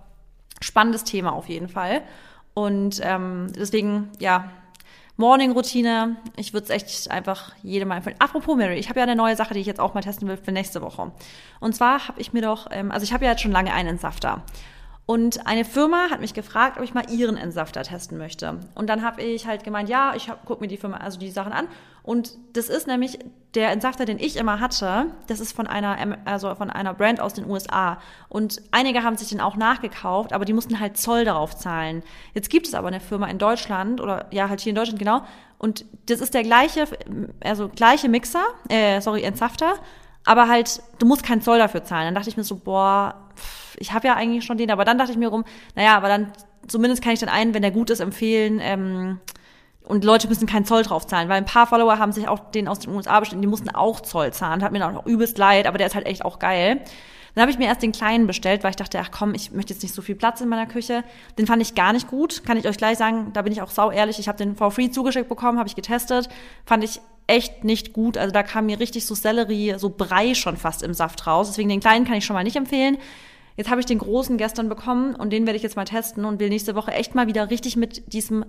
[0.61, 2.03] spannendes Thema auf jeden Fall.
[2.55, 4.51] Und ähm, deswegen, ja,
[5.23, 6.17] Morning-Routine.
[6.35, 8.17] Ich würde es echt einfach jedem mal empfehlen.
[8.19, 10.37] Apropos Mary, ich habe ja eine neue Sache, die ich jetzt auch mal testen will
[10.37, 11.13] für nächste Woche.
[11.61, 13.91] Und zwar habe ich mir doch, ähm, also ich habe ja jetzt schon lange einen
[13.91, 14.43] Entsafter.
[15.05, 18.61] Und eine Firma hat mich gefragt, ob ich mal ihren Entsafter testen möchte.
[18.75, 21.53] Und dann habe ich halt gemeint, ja, ich gucke mir die Firma, also die Sachen
[21.53, 21.67] an.
[22.05, 23.19] Und das ist nämlich
[23.55, 25.07] der Entsafter, den ich immer hatte.
[25.27, 27.99] Das ist von einer, also von einer Brand aus den USA.
[28.29, 32.03] Und einige haben sich den auch nachgekauft, aber die mussten halt Zoll darauf zahlen.
[32.33, 35.23] Jetzt gibt es aber eine Firma in Deutschland oder ja halt hier in Deutschland genau.
[35.59, 36.87] Und das ist der gleiche,
[37.45, 39.75] also gleiche Mixer, äh, sorry Entsafter,
[40.25, 42.07] aber halt du musst keinen Zoll dafür zahlen.
[42.07, 43.22] Dann dachte ich mir so, boah.
[43.77, 46.33] Ich habe ja eigentlich schon den, aber dann dachte ich mir rum, naja, aber dann
[46.69, 48.61] zumindest kann ich den einen, wenn der gut ist, empfehlen.
[48.61, 49.21] Ähm,
[49.85, 52.69] und Leute müssen keinen Zoll drauf zahlen, weil ein paar Follower haben sich auch den
[52.69, 54.63] aus den USA bestellt, die mussten auch Zoll zahlen.
[54.63, 56.81] Hat mir dann auch übelst leid, aber der ist halt echt auch geil.
[57.35, 59.73] Dann habe ich mir erst den kleinen bestellt, weil ich dachte, ach komm, ich möchte
[59.73, 61.03] jetzt nicht so viel Platz in meiner Küche.
[61.39, 63.33] Den fand ich gar nicht gut, kann ich euch gleich sagen.
[63.33, 64.19] Da bin ich auch sau ehrlich.
[64.19, 66.29] Ich habe den for free zugeschickt bekommen, habe ich getestet,
[66.67, 68.19] fand ich echt nicht gut.
[68.19, 71.49] Also da kam mir richtig so Sellerie, so Brei schon fast im Saft raus.
[71.49, 72.99] Deswegen den kleinen kann ich schon mal nicht empfehlen.
[73.57, 76.41] Jetzt habe ich den großen gestern bekommen und den werde ich jetzt mal testen und
[76.41, 78.45] will nächste Woche echt mal wieder richtig mit diesem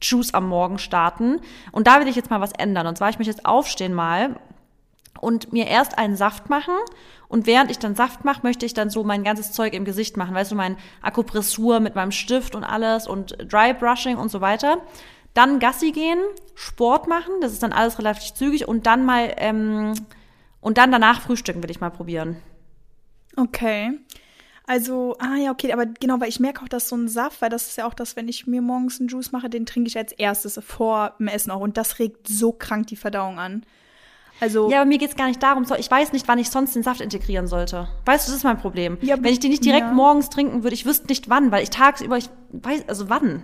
[0.00, 1.40] Juice am Morgen starten.
[1.72, 2.86] Und da will ich jetzt mal was ändern.
[2.86, 4.36] Und zwar, ich möchte jetzt aufstehen mal
[5.20, 6.74] und mir erst einen Saft machen.
[7.28, 10.16] Und während ich dann Saft mache, möchte ich dann so mein ganzes Zeug im Gesicht
[10.16, 10.34] machen.
[10.34, 14.78] Weißt du, mein Akupressur mit meinem Stift und alles und Dry Brushing und so weiter.
[15.34, 16.18] Dann Gassi gehen,
[16.54, 19.94] Sport machen, das ist dann alles relativ zügig und dann mal ähm,
[20.60, 22.36] und dann danach frühstücken will ich mal probieren.
[23.36, 23.92] Okay.
[24.66, 27.48] Also, ah ja, okay, aber genau, weil ich merke auch, dass so ein Saft, weil
[27.48, 29.96] das ist ja auch das, wenn ich mir morgens einen Juice mache, den trinke ich
[29.96, 31.60] als erstes vor dem Essen auch.
[31.60, 33.64] Und das regt so krank die Verdauung an.
[34.40, 36.82] Also, ja, aber mir geht's gar nicht darum, ich weiß nicht, wann ich sonst den
[36.82, 37.88] Saft integrieren sollte.
[38.04, 38.98] Weißt du, das ist mein Problem.
[39.00, 39.92] Ja, wenn ich den nicht direkt ja.
[39.92, 43.42] morgens trinken würde, ich wüsste nicht wann, weil ich tagsüber, ich weiß, also wann?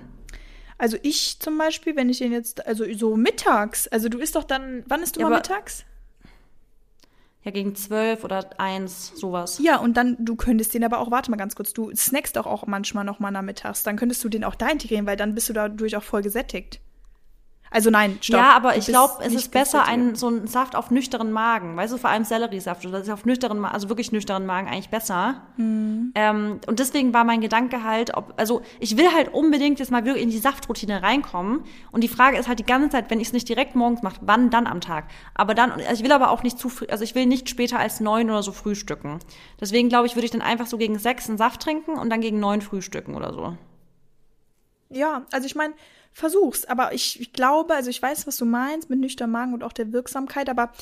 [0.79, 4.45] Also ich zum Beispiel, wenn ich den jetzt, also so mittags, also du isst doch
[4.45, 5.85] dann, wann isst du ja, mal mittags?
[7.45, 9.61] Ja, gegen zwölf oder eins, sowas.
[9.63, 12.47] Ja, und dann, du könntest den aber auch, warte mal ganz kurz, du snackst doch
[12.47, 13.83] auch manchmal noch mal nachmittags.
[13.83, 16.81] Dann könntest du den auch da integrieren, weil dann bist du dadurch auch voll gesättigt.
[17.75, 18.39] Also nein, stopp.
[18.39, 21.77] Ja, aber ich glaube, es ist besser, einen, so einen Saft auf nüchternen Magen.
[21.77, 22.85] Weißt du, vor allem Selleriesaft.
[22.85, 25.43] Das ist auf nüchternen, also wirklich nüchternen Magen eigentlich besser.
[25.57, 26.13] Mhm.
[26.15, 30.05] Ähm, und deswegen war mein Gedanke halt, ob, also ich will halt unbedingt jetzt mal
[30.05, 31.65] wirklich in die Saftroutine reinkommen.
[31.91, 34.21] Und die Frage ist halt die ganze Zeit, wenn ich es nicht direkt morgens mache,
[34.21, 35.07] wann dann am Tag?
[35.35, 37.81] Aber dann, also ich will aber auch nicht zu früh, also ich will nicht später
[37.81, 39.19] als neun oder so frühstücken.
[39.61, 42.21] Deswegen glaube ich, würde ich dann einfach so gegen sechs einen Saft trinken und dann
[42.21, 43.57] gegen neun frühstücken oder so.
[44.91, 45.75] Ja, also ich meine,
[46.15, 46.65] versuch's.
[46.65, 49.73] Aber ich, ich glaube, also ich weiß, was du meinst mit nüchternem Magen und auch
[49.73, 50.73] der Wirksamkeit, aber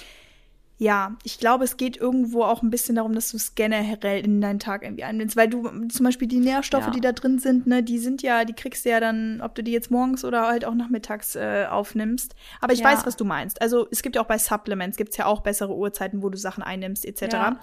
[0.78, 4.40] ja, ich glaube, es geht irgendwo auch ein bisschen darum, dass du es generell in
[4.40, 6.90] deinen Tag irgendwie einnimmst, weil du zum Beispiel die Nährstoffe, ja.
[6.90, 9.62] die da drin sind, ne, die sind ja, die kriegst du ja dann, ob du
[9.62, 12.34] die jetzt morgens oder halt auch nachmittags äh, aufnimmst.
[12.60, 12.86] Aber ich ja.
[12.86, 13.62] weiß, was du meinst.
[13.62, 16.64] Also es gibt ja auch bei Supplements, gibt's ja auch bessere Uhrzeiten, wo du Sachen
[16.64, 17.32] einnimmst, etc.
[17.32, 17.60] Ja.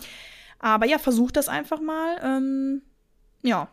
[0.59, 2.19] Aber ja, versuch das einfach mal.
[2.23, 2.83] Ähm,
[3.41, 3.67] ja.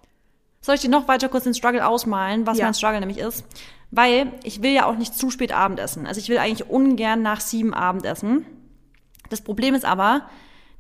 [0.66, 3.44] Soll ich dir noch weiter kurz den Struggle ausmalen, was mein Struggle nämlich ist?
[3.92, 6.08] Weil ich will ja auch nicht zu spät Abendessen.
[6.08, 8.44] Also ich will eigentlich ungern nach sieben Abendessen.
[9.30, 10.22] Das Problem ist aber,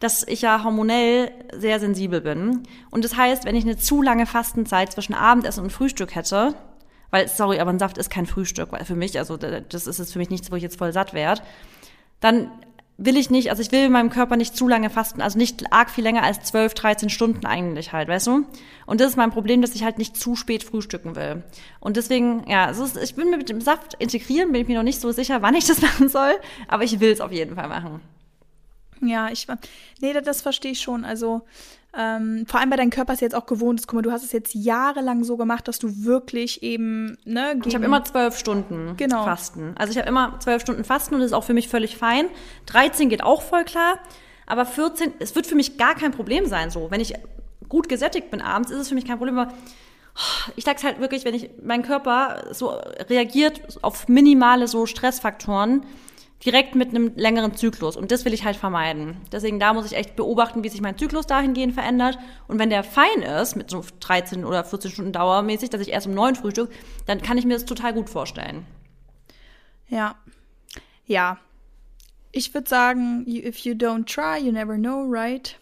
[0.00, 2.64] dass ich ja hormonell sehr sensibel bin.
[2.90, 6.56] Und das heißt, wenn ich eine zu lange Fastenzeit zwischen Abendessen und Frühstück hätte,
[7.12, 10.12] weil, sorry, aber ein Saft ist kein Frühstück weil für mich, also das ist jetzt
[10.12, 11.42] für mich nichts, wo ich jetzt voll satt werde,
[12.18, 12.50] dann
[12.98, 15.90] will ich nicht, also ich will meinem Körper nicht zu lange fasten, also nicht arg
[15.90, 18.46] viel länger als 12, 13 Stunden eigentlich halt, weißt du?
[18.86, 21.42] Und das ist mein Problem, dass ich halt nicht zu spät frühstücken will.
[21.80, 24.82] Und deswegen, ja, es ich bin mir mit dem Saft integrieren, bin ich mir noch
[24.82, 26.32] nicht so sicher, wann ich das machen soll,
[26.68, 28.00] aber ich will es auf jeden Fall machen.
[29.02, 29.46] Ja, ich,
[30.00, 31.04] nee, das verstehe ich schon.
[31.04, 31.42] Also,
[31.98, 33.86] Ähm, vor allem, weil dein Körper es jetzt auch gewohnt ist.
[33.86, 37.74] Guck mal, du hast es jetzt jahrelang so gemacht, dass du wirklich eben, ne, Ich
[37.74, 39.24] habe immer zwölf Stunden Genau.
[39.24, 39.72] Fasten.
[39.78, 42.26] Also ich habe immer zwölf Stunden Fasten und das ist auch für mich völlig fein.
[42.66, 43.98] 13 geht auch voll klar.
[44.46, 46.90] Aber 14, es wird für mich gar kein Problem sein so.
[46.90, 47.14] Wenn ich
[47.68, 49.38] gut gesättigt bin abends, ist es für mich kein Problem.
[49.38, 49.52] Aber
[50.54, 52.70] ich sag's halt wirklich, wenn ich, mein Körper so
[53.08, 55.84] reagiert auf minimale so Stressfaktoren
[56.44, 57.96] direkt mit einem längeren Zyklus.
[57.96, 59.16] Und das will ich halt vermeiden.
[59.32, 62.18] Deswegen da muss ich echt beobachten, wie sich mein Zyklus dahingehend verändert.
[62.46, 66.06] Und wenn der fein ist, mit so 13 oder 14 Stunden Dauermäßig, dass ich erst
[66.06, 66.70] um 9 frühstück,
[67.06, 68.66] dann kann ich mir das total gut vorstellen.
[69.88, 70.16] Ja.
[71.06, 71.38] Ja.
[72.32, 75.58] Ich würde sagen, if you don't try, you never know, right?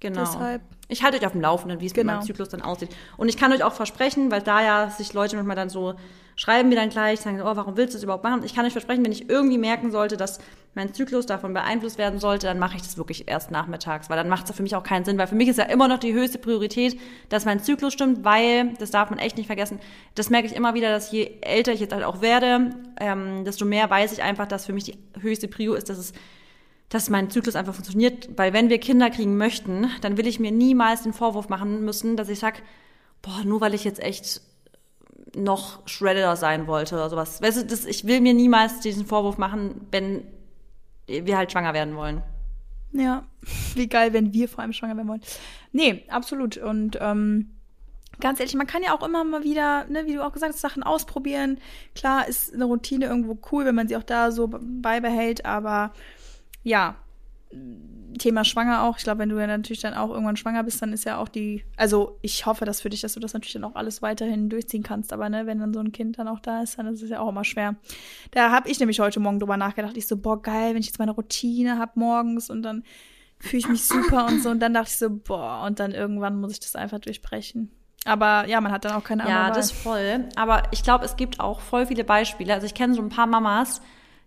[0.00, 0.20] Genau.
[0.20, 0.62] Deshalb.
[0.88, 2.12] Ich halte euch auf dem Laufenden, wie es Genau.
[2.12, 2.94] mit meinem Zyklus dann aussieht.
[3.16, 5.94] Und ich kann euch auch versprechen, weil da ja sich Leute manchmal dann so
[6.38, 8.44] schreiben mir dann gleich, sagen, oh, warum willst du das überhaupt machen?
[8.44, 10.38] Ich kann euch versprechen, wenn ich irgendwie merken sollte, dass
[10.74, 14.28] mein Zyklus davon beeinflusst werden sollte, dann mache ich das wirklich erst nachmittags, weil dann
[14.28, 16.12] macht es für mich auch keinen Sinn, weil für mich ist ja immer noch die
[16.12, 16.98] höchste Priorität,
[17.28, 19.80] dass mein Zyklus stimmt, weil, das darf man echt nicht vergessen,
[20.14, 22.70] das merke ich immer wieder, dass je älter ich jetzt halt auch werde,
[23.00, 26.12] ähm, desto mehr weiß ich einfach, dass für mich die höchste Prio ist, dass es
[26.88, 30.52] dass mein Zyklus einfach funktioniert, weil wenn wir Kinder kriegen möchten, dann will ich mir
[30.52, 32.62] niemals den Vorwurf machen müssen, dass ich sag,
[33.20, 34.40] boah, nur weil ich jetzt echt
[35.36, 37.42] noch Shredder sein wollte oder sowas.
[37.42, 40.26] Weißt du, das, ich will mir niemals diesen Vorwurf machen, wenn
[41.06, 42.22] wir halt schwanger werden wollen.
[42.92, 43.26] Ja,
[43.74, 45.22] wie geil, wenn wir vor allem schwanger werden wollen.
[45.72, 46.56] Nee, absolut.
[46.56, 47.50] Und ähm,
[48.20, 50.60] ganz ehrlich, man kann ja auch immer mal wieder, ne, wie du auch gesagt hast,
[50.60, 51.58] Sachen ausprobieren.
[51.94, 55.92] Klar ist eine Routine irgendwo cool, wenn man sie auch da so beibehält, aber
[56.62, 56.96] ja,
[58.18, 58.98] Thema schwanger auch.
[58.98, 61.28] Ich glaube, wenn du ja natürlich dann auch irgendwann schwanger bist, dann ist ja auch
[61.28, 64.48] die, also ich hoffe das für dich, dass du das natürlich dann auch alles weiterhin
[64.48, 65.12] durchziehen kannst.
[65.12, 67.20] Aber ne, wenn dann so ein Kind dann auch da ist, dann ist es ja
[67.20, 67.76] auch immer schwer.
[68.32, 69.96] Da habe ich nämlich heute Morgen drüber nachgedacht.
[69.96, 72.82] Ich so, boah, geil, wenn ich jetzt meine Routine habe morgens und dann
[73.38, 74.50] fühle ich mich super und so.
[74.50, 77.70] Und dann dachte ich so, boah, und dann irgendwann muss ich das einfach durchbrechen.
[78.04, 80.28] Aber ja, man hat dann auch keine andere Ja, das voll.
[80.36, 82.54] Aber ich glaube, es gibt auch voll viele Beispiele.
[82.54, 83.80] Also ich kenne so ein paar Mamas,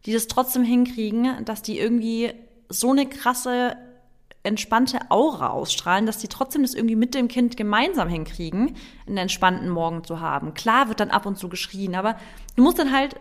[0.06, 2.34] die das trotzdem hinkriegen, dass die irgendwie
[2.72, 3.76] so eine krasse
[4.44, 9.70] entspannte Aura ausstrahlen, dass die trotzdem das irgendwie mit dem Kind gemeinsam hinkriegen, einen entspannten
[9.70, 10.56] Morgen zu haben.
[10.56, 12.18] Klar wird dann ab und zu geschrien, aber
[12.56, 13.16] du musst dann halt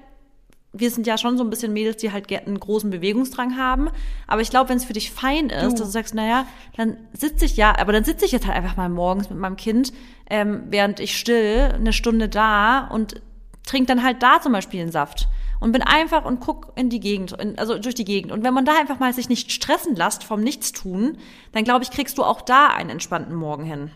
[0.73, 3.89] wir sind ja schon so ein bisschen Mädels, die halt einen großen Bewegungsdrang haben.
[4.29, 5.71] Aber ich glaube, wenn es für dich fein ist, Du.
[5.71, 8.77] dass du sagst, naja, dann sitze ich ja, aber dann sitze ich jetzt halt einfach
[8.77, 9.93] mal morgens mit meinem Kind,
[10.29, 13.21] ähm, während ich still, eine Stunde da und
[13.67, 15.29] trink dann halt da zum Beispiel einen Saft.
[15.61, 18.33] Und bin einfach und guck in die Gegend, in, also durch die Gegend.
[18.33, 21.18] Und wenn man da einfach mal sich nicht stressen lässt vom Nichtstun,
[21.53, 23.90] dann glaube ich, kriegst du auch da einen entspannten Morgen hin.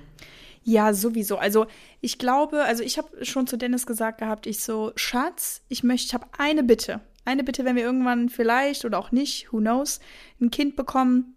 [0.63, 1.37] Ja, sowieso.
[1.37, 1.67] Also
[2.01, 6.07] ich glaube, also ich habe schon zu Dennis gesagt gehabt, ich so, Schatz, ich möchte,
[6.09, 7.01] ich habe eine Bitte.
[7.27, 10.01] Eine Bitte, wenn wir irgendwann vielleicht oder auch nicht, who knows,
[10.41, 11.37] ein Kind bekommen.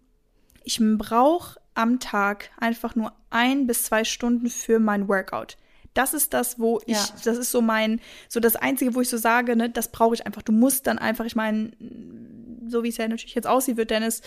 [0.64, 5.56] Ich brauche am Tag einfach nur ein bis zwei Stunden für mein Workout.
[5.98, 7.04] Das ist das, wo ich, Ja.
[7.24, 10.24] das ist so mein, so das Einzige, wo ich so sage, ne, das brauche ich
[10.26, 10.42] einfach.
[10.42, 11.72] Du musst dann einfach, ich meine,
[12.68, 14.22] so wie es ja natürlich jetzt aussieht, wird Dennis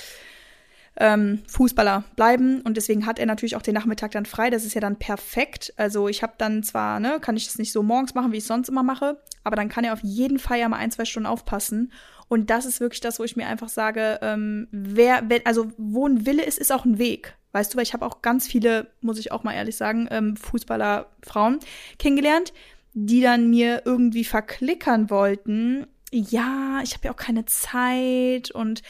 [0.98, 4.50] ähm, Fußballer bleiben und deswegen hat er natürlich auch den Nachmittag dann frei.
[4.50, 5.74] Das ist ja dann perfekt.
[5.78, 8.44] Also ich habe dann zwar, ne, kann ich das nicht so morgens machen, wie ich
[8.44, 11.06] es sonst immer mache, aber dann kann er auf jeden Fall ja mal ein, zwei
[11.06, 11.94] Stunden aufpassen.
[12.28, 16.08] Und das ist wirklich das, wo ich mir einfach sage, ähm, wer, wer, also wo
[16.08, 17.36] ein Wille ist, ist auch ein Weg.
[17.52, 20.38] Weißt du, weil ich habe auch ganz viele, muss ich auch mal ehrlich sagen, ähm,
[20.38, 21.60] Fußballerfrauen
[22.00, 22.54] kennengelernt,
[22.94, 25.88] die dann mir irgendwie verklickern wollten.
[26.12, 28.82] Ja, ich habe ja auch keine Zeit und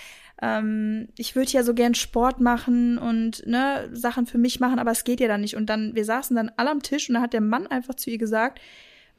[0.42, 4.92] ähm, ich würde ja so gern Sport machen und ne, Sachen für mich machen, aber
[4.92, 5.56] es geht ja dann nicht.
[5.56, 8.10] Und dann, wir saßen dann alle am Tisch und da hat der Mann einfach zu
[8.10, 8.60] ihr gesagt,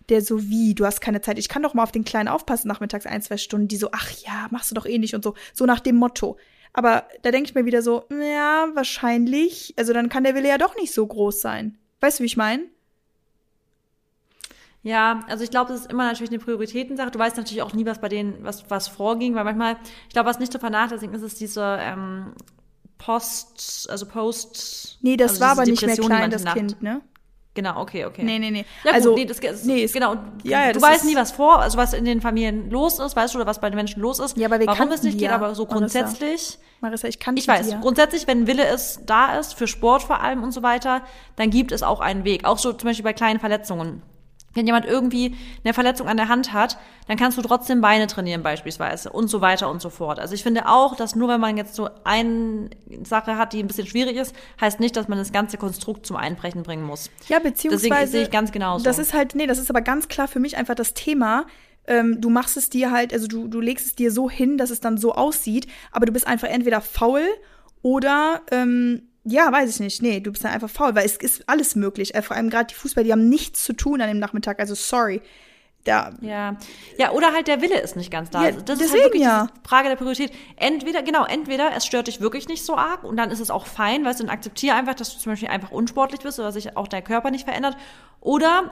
[0.09, 2.66] der so wie, du hast keine Zeit, ich kann doch mal auf den Kleinen aufpassen
[2.66, 5.35] nachmittags ein, zwei Stunden, die so, ach ja, machst du doch eh nicht und so,
[5.55, 6.38] so nach dem Motto.
[6.72, 10.58] Aber da denke ich mir wieder so, ja, wahrscheinlich, also dann kann der Wille ja
[10.58, 11.76] doch nicht so groß sein.
[12.00, 12.64] Weißt du, wie ich meine?
[14.82, 17.11] Ja, also ich glaube, das ist immer natürlich eine Prioritätensache.
[17.11, 19.76] Du weißt natürlich auch nie, was bei denen, was, was vorging, weil manchmal,
[20.08, 22.32] ich glaube, was nicht zu vernachlässigen ist, ist diese ähm,
[22.98, 24.98] Post, also Post.
[25.02, 26.56] Nee, das also war aber nicht mehr klein, das Nacht.
[26.56, 27.00] Kind, ne?
[27.55, 28.23] Genau, okay, okay.
[28.23, 28.65] Nee, nee, nee.
[28.83, 30.15] Ja, also, gut, nee, das, das, nee, es- genau.
[30.43, 33.35] Ja, ja, du weißt nie, was vor, also was in den Familien los ist, weißt
[33.35, 34.38] du, oder was bei den Menschen los ist.
[34.38, 35.79] Ja, aber wir Warum es nicht die geht, aber so Marissa.
[36.01, 36.59] grundsätzlich.
[36.81, 40.43] Marissa, ich kann Ich weiß, grundsätzlich, wenn Wille ist, da ist, für Sport vor allem
[40.43, 41.03] und so weiter,
[41.37, 42.45] dann gibt es auch einen Weg.
[42.47, 44.03] Auch so zum Beispiel bei kleinen Verletzungen.
[44.55, 45.35] Wenn jemand irgendwie
[45.65, 49.41] eine Verletzung an der Hand hat, dann kannst du trotzdem Beine trainieren beispielsweise und so
[49.41, 50.19] weiter und so fort.
[50.19, 52.71] Also ich finde auch, dass nur wenn man jetzt so eine
[53.05, 56.17] Sache hat, die ein bisschen schwierig ist, heißt nicht, dass man das ganze Konstrukt zum
[56.17, 57.11] Einbrechen bringen muss.
[57.29, 57.88] Ja, beziehungsweise.
[57.88, 58.85] Deswegen sehe ich ganz genauso.
[58.85, 61.47] Das ist halt, nee, das ist aber ganz klar für mich einfach das Thema.
[61.87, 64.71] Ähm, du machst es dir halt, also du, du legst es dir so hin, dass
[64.71, 67.25] es dann so aussieht, aber du bist einfach entweder faul
[67.83, 70.02] oder ähm, ja, weiß ich nicht.
[70.02, 72.14] Nee, du bist dann einfach faul, weil es ist alles möglich.
[72.14, 74.58] Äh, vor allem gerade die Fußballer, die haben nichts zu tun an dem Nachmittag.
[74.61, 75.22] Also sorry.
[75.85, 76.12] Da.
[76.20, 76.56] Ja.
[76.96, 78.42] Ja, oder halt der Wille ist nicht ganz da.
[78.42, 79.48] Ja, Also das ist deswegen halt wirklich ja.
[79.48, 80.32] diese Frage der Priorität.
[80.56, 83.66] Entweder, genau, entweder es stört dich wirklich nicht so arg und dann ist es auch
[83.66, 86.76] fein, weißt du, dann akzeptiere einfach, dass du zum Beispiel einfach unsportlich bist oder sich
[86.76, 87.76] auch dein Körper nicht verändert.
[88.20, 88.70] Oder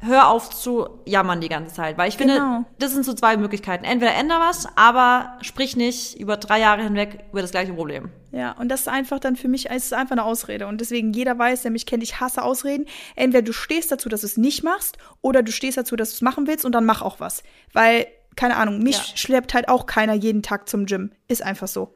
[0.00, 1.98] hör auf zu jammern die ganze Zeit.
[1.98, 2.64] Weil ich finde, Genau.
[2.78, 3.84] das sind so zwei Möglichkeiten.
[3.84, 8.10] Entweder änder was, aber sprich nicht über drei Jahre hinweg über das gleiche Problem.
[8.30, 10.66] Ja, und das ist einfach dann für mich, es ist einfach eine Ausrede.
[10.68, 12.86] Und deswegen, jeder weiß, der mich kennt, ich hasse Ausreden.
[13.16, 16.14] Entweder du stehst dazu, dass du es nicht machst, oder du stehst dazu, dass du
[16.16, 17.42] es machen willst und dann mach auch was.
[17.72, 18.06] Weil,
[18.36, 19.16] keine Ahnung, mich Ja.
[19.16, 21.10] schleppt halt auch keiner jeden Tag zum Gym.
[21.26, 21.94] Ist einfach so.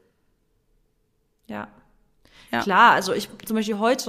[1.47, 1.67] Ja.
[2.51, 2.61] Ja.
[2.61, 4.03] Klar, also ich zum Beispiel heute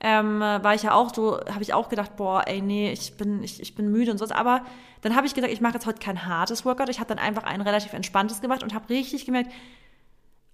[0.00, 3.42] ähm, war ich ja auch so, habe ich auch gedacht, boah, ey, nee, ich bin,
[3.42, 4.32] ich, ich bin müde und sowas.
[4.32, 4.62] Aber
[5.02, 6.88] dann habe ich gesagt, ich mache jetzt heute kein hartes Workout.
[6.88, 9.50] Ich habe dann einfach ein relativ entspanntes gemacht und habe richtig gemerkt,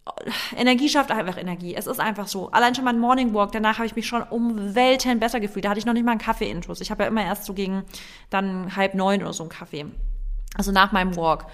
[0.06, 0.10] oh,
[0.56, 1.76] Energie schafft einfach Energie.
[1.76, 2.50] Es ist einfach so.
[2.50, 5.64] Allein schon mein Morning Walk, danach habe ich mich schon um Welten besser gefühlt.
[5.64, 6.80] Da hatte ich noch nicht mal einen Kaffee-Intus.
[6.80, 7.84] Ich habe ja immer erst so gegen
[8.30, 9.86] dann halb neun oder so einen Kaffee.
[10.56, 11.46] Also nach meinem Walk.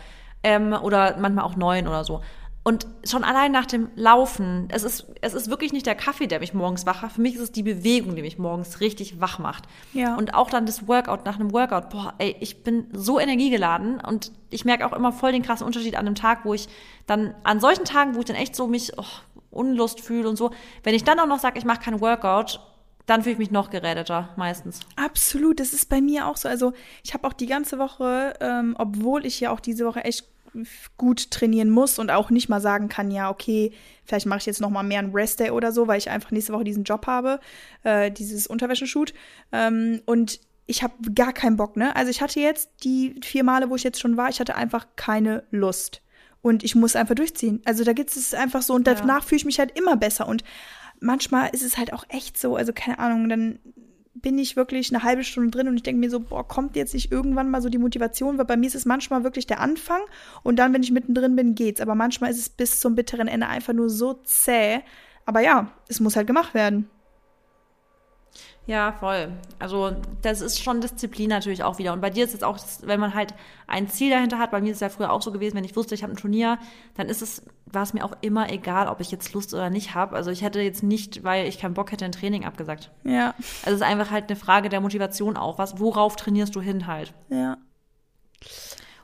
[0.43, 2.23] Ähm, oder manchmal auch neun oder so.
[2.65, 6.39] Und schon allein nach dem Laufen, es ist, es ist wirklich nicht der Kaffee, der
[6.39, 7.15] mich morgens wach macht.
[7.15, 9.65] Für mich ist es die Bewegung, die mich morgens richtig wach macht.
[9.93, 10.15] Ja.
[10.15, 11.91] Und auch dann das Workout nach einem Workout.
[11.91, 15.97] Boah, ey, ich bin so energiegeladen und ich merke auch immer voll den krassen Unterschied
[15.97, 16.69] an einem Tag, wo ich
[17.07, 19.05] dann, an solchen Tagen, wo ich dann echt so mich oh,
[19.51, 20.53] Unlust fühle und so,
[20.85, 22.61] wenn ich dann auch noch sage, ich mache kein Workout,
[23.07, 24.81] dann fühle ich mich noch gerädeter, meistens.
[24.95, 26.49] Absolut, das ist bei mir auch so.
[26.49, 26.73] Also
[27.03, 30.25] ich habe auch die ganze Woche, ähm, obwohl ich ja auch diese Woche echt
[30.97, 33.73] gut trainieren muss und auch nicht mal sagen kann, ja, okay,
[34.05, 36.31] vielleicht mache ich jetzt noch mal mehr einen Rest Day oder so, weil ich einfach
[36.31, 37.41] nächste Woche diesen Job habe,
[37.83, 39.15] äh, dieses Unterwäscheshoot.
[39.53, 41.95] Ähm, und ich habe gar keinen Bock, ne?
[41.97, 44.87] Also ich hatte jetzt die vier Male, wo ich jetzt schon war, ich hatte einfach
[44.97, 46.03] keine Lust.
[46.41, 47.63] Und ich muss einfach durchziehen.
[47.65, 48.95] Also da gibt es einfach so und Ja.
[48.95, 50.27] danach fühle ich mich halt immer besser.
[50.27, 50.43] Und
[51.01, 53.59] manchmal ist es halt auch echt so, also keine Ahnung, dann
[54.23, 56.95] bin ich wirklich eine halbe Stunde drin und ich denke mir so, boah, kommt jetzt
[56.95, 58.39] nicht irgendwann mal so die Motivation?
[58.39, 60.01] Weil bei mir ist es manchmal wirklich der Anfang
[60.43, 61.81] und dann, wenn ich mittendrin bin, geht's.
[61.81, 64.81] Aber manchmal ist es bis zum bitteren Ende einfach nur so zäh.
[65.27, 66.89] Aber ja, es muss halt gemacht werden.
[68.67, 69.33] Ja, voll.
[69.59, 71.93] Also das ist schon Disziplin natürlich auch wieder.
[71.93, 73.35] Und bei dir ist es auch, wenn man halt
[73.67, 75.75] ein Ziel dahinter hat, bei mir ist es ja früher auch so gewesen, wenn ich
[75.75, 76.59] wusste, ich habe ein Turnier,
[76.95, 79.95] dann ist es, war es mir auch immer egal, ob ich jetzt Lust oder nicht
[79.95, 80.15] habe.
[80.17, 82.91] Also ich hätte jetzt nicht, weil ich keinen Bock hätte, ein Training abgesagt.
[83.05, 85.59] Ja, Also es ist einfach halt eine Frage der Motivation auch.
[85.59, 87.15] Was, worauf trainierst du hin halt?
[87.31, 87.57] ja.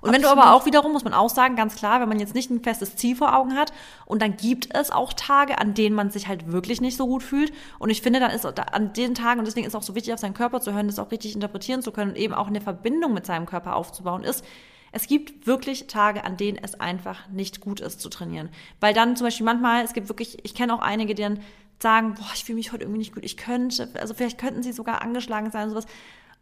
[0.00, 0.46] Und wenn du Absolut.
[0.46, 2.94] aber auch wiederum, muss man auch sagen, ganz klar, wenn man jetzt nicht ein festes
[2.94, 3.72] Ziel vor Augen hat
[4.06, 7.24] und dann gibt es auch Tage, an denen man sich halt wirklich nicht so gut
[7.24, 7.52] fühlt.
[7.80, 10.14] Und ich finde, dann ist an den Tagen, und deswegen ist es auch so wichtig,
[10.14, 12.60] auf seinen Körper zu hören, das auch richtig interpretieren zu können und eben auch eine
[12.60, 14.44] Verbindung mit seinem Körper aufzubauen, ist,
[14.92, 18.48] es gibt wirklich Tage, an denen es einfach nicht gut ist zu trainieren.
[18.80, 21.40] Weil dann zum Beispiel manchmal, es gibt wirklich, ich kenne auch einige, die dann
[21.80, 24.72] sagen, boah, ich fühle mich heute irgendwie nicht gut, ich könnte, also vielleicht könnten sie
[24.72, 25.86] sogar angeschlagen sein und sowas.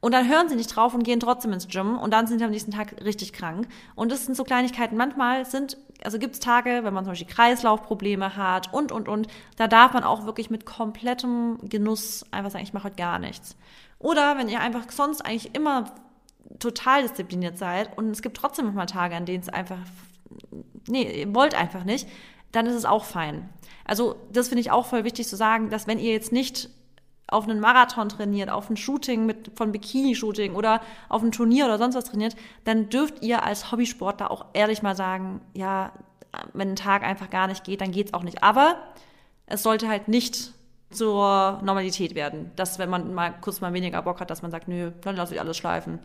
[0.01, 2.45] Und dann hören sie nicht drauf und gehen trotzdem ins Gym und dann sind sie
[2.45, 3.67] am nächsten Tag richtig krank.
[3.95, 4.97] Und das sind so Kleinigkeiten.
[4.97, 9.27] Manchmal sind, also gibt es Tage, wenn man zum Beispiel Kreislaufprobleme hat und, und, und,
[9.57, 13.57] da darf man auch wirklich mit komplettem Genuss einfach sagen, ich mache heute gar nichts.
[13.99, 15.87] Oder wenn ihr einfach sonst eigentlich immer
[16.59, 19.79] total diszipliniert seid und es gibt trotzdem manchmal Tage, an denen es einfach,
[20.89, 22.09] nee, ihr wollt einfach nicht,
[22.53, 23.49] dann ist es auch fein.
[23.85, 26.71] Also das finde ich auch voll wichtig zu sagen, dass wenn ihr jetzt nicht
[27.29, 31.79] auf einen Marathon trainiert, auf ein Shooting mit, von Bikini-Shooting oder auf ein Turnier oder
[31.79, 35.93] sonst was trainiert, dann dürft ihr als Hobbysportler auch ehrlich mal sagen, ja,
[36.53, 38.43] wenn ein Tag einfach gar nicht geht, dann geht's auch nicht.
[38.43, 38.77] Aber
[39.47, 40.53] es sollte halt nicht
[40.91, 44.69] zur Normalität werden, dass wenn man mal kurz mal weniger Bock hat, dass man sagt,
[44.69, 45.99] nö, dann lasse ich alles schleifen.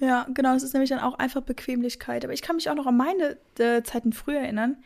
[0.00, 2.24] Ja, genau, das ist nämlich dann auch einfach Bequemlichkeit.
[2.24, 4.76] Aber ich kann mich auch noch an meine äh, Zeiten früher erinnern.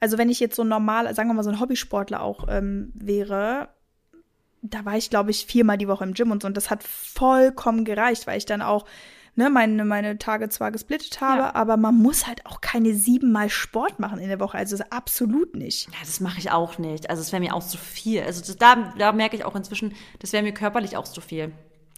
[0.00, 3.68] Also wenn ich jetzt so normal, sagen wir mal so ein Hobbysportler auch ähm, wäre,
[4.62, 6.46] da war ich, glaube ich, viermal die Woche im Gym und so.
[6.48, 8.84] Und das hat vollkommen gereicht, weil ich dann auch
[9.34, 11.54] ne, meine, meine Tage zwar gesplittet habe, Ja.
[11.54, 14.58] aber man muss halt auch keine siebenmal Sport machen in der Woche.
[14.58, 15.86] Also absolut nicht.
[15.88, 17.10] Ja, das mache ich auch nicht.
[17.10, 18.22] Also es wäre mir auch zu viel.
[18.22, 21.52] Also das, da, da merke ich auch inzwischen, das wäre mir körperlich auch zu viel.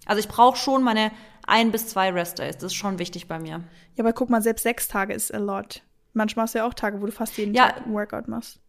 [0.07, 1.11] Also ich brauche schon meine
[1.47, 2.57] ein bis zwei Rest-Days.
[2.57, 3.63] Das ist schon wichtig bei mir.
[3.95, 5.83] Ja, aber guck mal, selbst sechs Tage ist a lot.
[6.13, 7.69] Manchmal hast du ja auch Tage, wo du fast jeden Ja.
[7.69, 8.61] Tag ein Workout machst.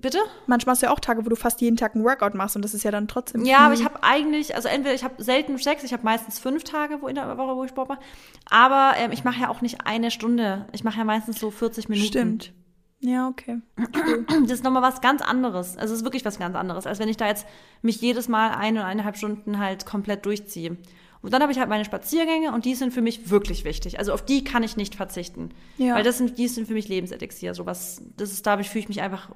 [0.00, 0.18] Bitte?
[0.46, 2.62] Manchmal hast du ja auch Tage, wo du fast jeden Tag ein Workout machst und
[2.62, 3.44] das ist ja dann trotzdem.
[3.44, 6.62] Ja, aber ich habe eigentlich, also entweder ich habe selten sechs, ich habe meistens fünf
[6.62, 8.00] Tage wo in der Woche, wo ich Sport mache.
[8.48, 10.66] Aber ähm, ich mache ja auch nicht eine Stunde.
[10.72, 12.06] Ich mache ja meistens so 40 Minuten.
[12.08, 12.52] Stimmt.
[13.00, 13.60] Ja, okay.
[14.42, 15.76] Das ist nochmal was ganz anderes.
[15.76, 17.46] Also es ist wirklich was ganz anderes, als wenn ich da jetzt
[17.82, 20.76] mich jedes Mal eine oder eineinhalb Stunden halt komplett durchziehe.
[21.20, 23.98] Und dann habe ich halt meine Spaziergänge und die sind für mich wirklich wichtig.
[23.98, 25.50] Also auf die kann ich nicht verzichten.
[25.76, 25.94] Ja.
[25.94, 27.54] Weil das sind, die sind für mich Lebenselixier.
[27.54, 29.30] So was, das ist, dadurch fühle ich mich einfach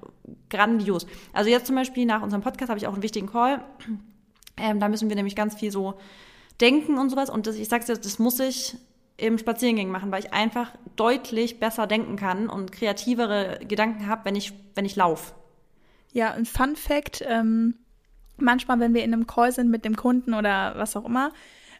[0.49, 1.07] grandios.
[1.33, 3.64] Also jetzt zum Beispiel nach unserem Podcast habe ich auch einen wichtigen Call.
[4.57, 5.95] Ähm, da müssen wir nämlich ganz viel so
[6.61, 7.30] denken und sowas.
[7.30, 8.76] Und das, ich sag's dir, das muss ich
[9.16, 14.37] im Spaziergang machen, weil ich einfach deutlich besser denken kann und kreativere Gedanken habe, wenn
[14.37, 15.35] ich, wenn ich laufe.
[16.12, 17.74] Ja, ein Fun Fact, ähm,
[18.37, 21.33] manchmal, wenn wir in einem Call sind mit dem Kunden oder was auch immer,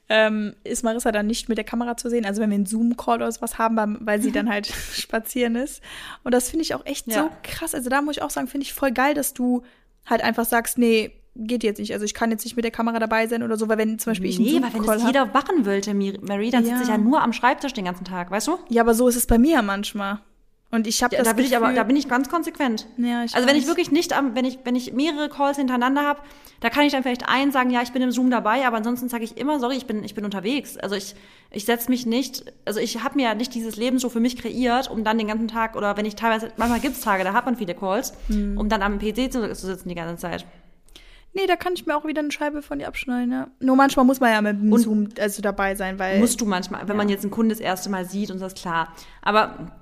[0.09, 2.26] ähm, ist Marissa dann nicht mit der Kamera zu sehen.
[2.26, 5.82] Also wenn wir einen Zoom-Call oder sowas haben, weil sie dann halt spazieren ist.
[6.24, 7.24] Und das finde ich auch echt ja.
[7.24, 7.74] so krass.
[7.74, 9.62] Also da muss ich auch sagen, finde ich voll geil, dass du
[10.07, 11.92] halt einfach sagst, nee, geht jetzt nicht.
[11.92, 14.11] Also ich kann jetzt nicht mit der Kamera dabei sein oder so, weil wenn zum
[14.11, 16.70] Beispiel nee, ich einen Nee, weil wenn das jeder machen wollte, Mary, dann ja.
[16.70, 18.59] sitze ich ja nur am Schreibtisch den ganzen Tag, weißt du?
[18.68, 20.20] Ja, aber so ist es bei mir manchmal.
[20.74, 22.86] Und ich habe ja, das da bin Gefühl, ich aber da bin ich ganz konsequent.
[22.96, 26.02] Ja, ich also wenn ich wirklich nicht am wenn ich wenn ich mehrere Calls hintereinander
[26.02, 26.20] habe,
[26.60, 29.10] da kann ich dann vielleicht einen sagen, ja, ich bin im Zoom dabei, aber ansonsten
[29.10, 30.78] sage ich immer, sorry, ich bin ich bin unterwegs.
[30.78, 31.14] Also ich
[31.50, 34.38] ich setze mich nicht, also ich habe mir ja nicht dieses Leben so für mich
[34.38, 37.44] kreiert, um dann den ganzen Tag oder wenn ich teilweise manchmal gibt's Tage, da hat
[37.44, 38.56] man viele Calls, hm.
[38.56, 40.46] um dann am PC zu, zu sitzen die ganze Zeit.
[41.34, 43.48] Nee, da kann ich mir auch wieder eine Scheibe von dir abschneiden, ja.
[43.60, 46.18] Nur manchmal muss man ja mit dem Zoom also dabei sein, weil.
[46.18, 46.94] Musst du manchmal, wenn Ja.
[46.94, 48.94] man jetzt einen Kunden das erste Mal sieht und das ist klar.
[49.22, 49.72] Aber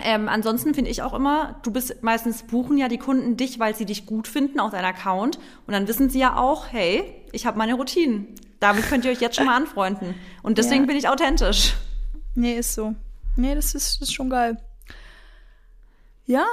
[0.00, 3.74] ähm, ansonsten finde ich auch immer, du bist meistens buchen ja die Kunden dich, weil
[3.74, 5.38] sie dich gut finden auf deinem Account.
[5.66, 8.34] Und dann wissen sie ja auch, hey, ich habe meine Routinen.
[8.60, 10.14] Damit könnt ihr euch jetzt schon mal anfreunden.
[10.42, 10.86] Und deswegen Ja.
[10.86, 11.74] bin ich authentisch.
[12.34, 12.94] Nee, ist so.
[13.36, 14.56] Nee, das ist, das ist schon geil.
[16.26, 16.44] Ja.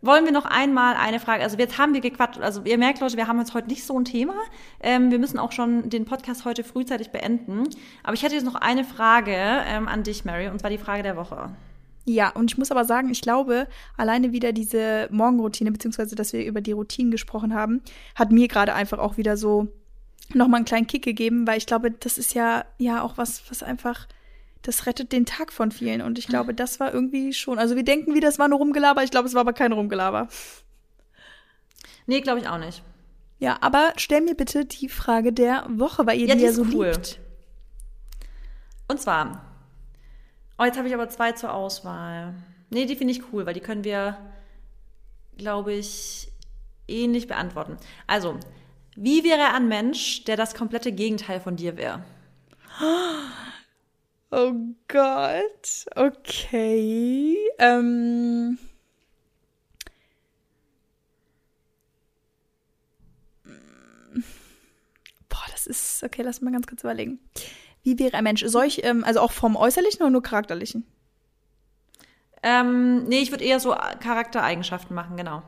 [0.00, 3.16] Wollen wir noch einmal eine Frage, also jetzt haben wir gequatscht, also ihr merkt Leute,
[3.16, 4.34] wir haben jetzt heute nicht so ein Thema.
[4.80, 7.64] Ähm, wir müssen auch schon den Podcast heute frühzeitig beenden.
[8.04, 11.02] Aber ich hätte jetzt noch eine Frage ähm, an dich, Mary, und zwar die Frage
[11.02, 11.50] der Woche.
[12.04, 16.44] Ja, und ich muss aber sagen, ich glaube, alleine wieder diese Morgenroutine, beziehungsweise, dass wir
[16.46, 17.82] über die Routinen gesprochen haben,
[18.14, 19.68] hat mir gerade einfach auch wieder so
[20.32, 23.62] nochmal einen kleinen Kick gegeben, weil ich glaube, das ist ja, ja auch was, was
[23.62, 24.06] einfach,
[24.68, 26.02] das rettet den Tag von vielen.
[26.02, 29.02] Und ich glaube, das war irgendwie schon, also wir denken wieder, es war nur Rumgelaber,
[29.02, 30.28] ich glaube, es war aber kein Rumgelaber.
[32.06, 32.82] Nee, glaube ich auch nicht.
[33.38, 36.52] Ja, aber stell mir bitte die Frage der Woche, weil ihr Ja, die die ja
[36.52, 36.90] so cool.
[36.90, 37.18] liebt.
[38.88, 39.42] Und zwar,
[40.58, 42.34] oh, jetzt habe ich aber zwei zur Auswahl.
[42.68, 44.18] Nee, die finde ich cool, weil die können wir,
[45.38, 46.30] glaube ich,
[46.88, 47.78] ähnlich beantworten.
[48.06, 48.38] Also,
[48.96, 52.04] wie wäre ein Mensch, der das komplette Gegenteil von dir wäre?
[54.30, 54.52] Oh
[54.88, 57.36] Gott, okay.
[57.58, 58.58] Ähm.
[65.28, 66.02] Boah, das ist.
[66.04, 67.18] Okay, lass mal ganz kurz überlegen.
[67.82, 68.44] Wie wäre ein Mensch?
[68.46, 70.84] Soll ich, ähm, also auch vom Äußerlichen oder nur Charakterlichen?
[72.42, 73.70] Ähm, nee, ich würde eher so
[74.00, 75.42] Charaktereigenschaften machen, genau.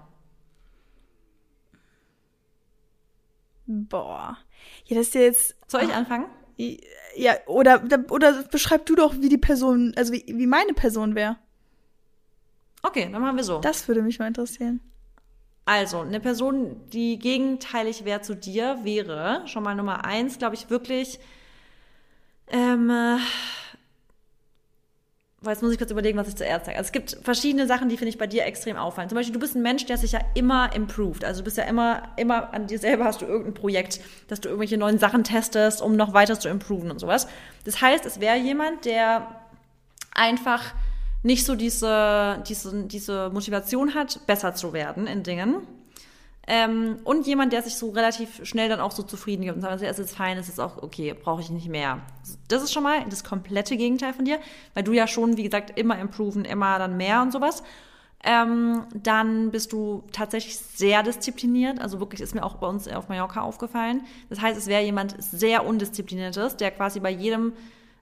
[3.66, 4.38] Boah.
[4.86, 5.56] Ja, das ist jetzt.
[5.70, 6.26] Soll ich anfangen?
[7.16, 11.36] Ja, oder, oder beschreib du doch, wie die Person, also wie, wie meine Person wäre.
[12.82, 13.58] Okay, dann machen wir so.
[13.58, 14.80] Das würde mich mal interessieren.
[15.66, 20.70] Also, eine Person, die gegenteilig wäre zu dir, wäre schon mal Nummer eins, glaube ich,
[20.70, 21.20] wirklich.
[22.48, 23.18] Ähm, äh,
[25.42, 26.76] weil jetzt muss ich kurz überlegen, was ich zuerst sage.
[26.76, 29.08] Also es gibt verschiedene Sachen, die finde ich bei dir extrem auffallen.
[29.08, 31.24] Zum Beispiel, du bist ein Mensch, der sich ja immer improved.
[31.24, 34.48] Also du bist ja immer, immer an dir selber hast du irgendein Projekt, dass du
[34.48, 37.26] irgendwelche neuen Sachen testest, um noch weiter zu improven und sowas.
[37.64, 39.26] Das heißt, es wäre jemand, der
[40.12, 40.74] einfach
[41.22, 45.66] nicht so diese, diese, diese Motivation hat, besser zu werden in Dingen.
[46.52, 49.82] Ähm, und jemand, der sich so relativ schnell dann auch so zufrieden gibt und sagt,
[49.82, 52.00] es ist fein, es ist auch okay, brauche ich nicht mehr.
[52.48, 54.40] Das ist schon mal das komplette Gegenteil von dir,
[54.74, 57.62] weil du ja schon, wie gesagt, immer improven, immer dann mehr und sowas.
[58.24, 61.80] Ähm, dann bist du tatsächlich sehr diszipliniert.
[61.80, 64.02] Also wirklich ist mir auch bei uns auf Mallorca aufgefallen.
[64.28, 67.52] Das heißt, es wäre jemand sehr undiszipliniertes, der quasi bei jedem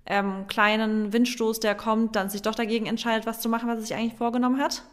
[0.07, 3.83] ähm, kleinen Windstoß, der kommt, dann sich doch dagegen entscheidet, was zu machen, was er
[3.83, 4.85] sich eigentlich vorgenommen hat.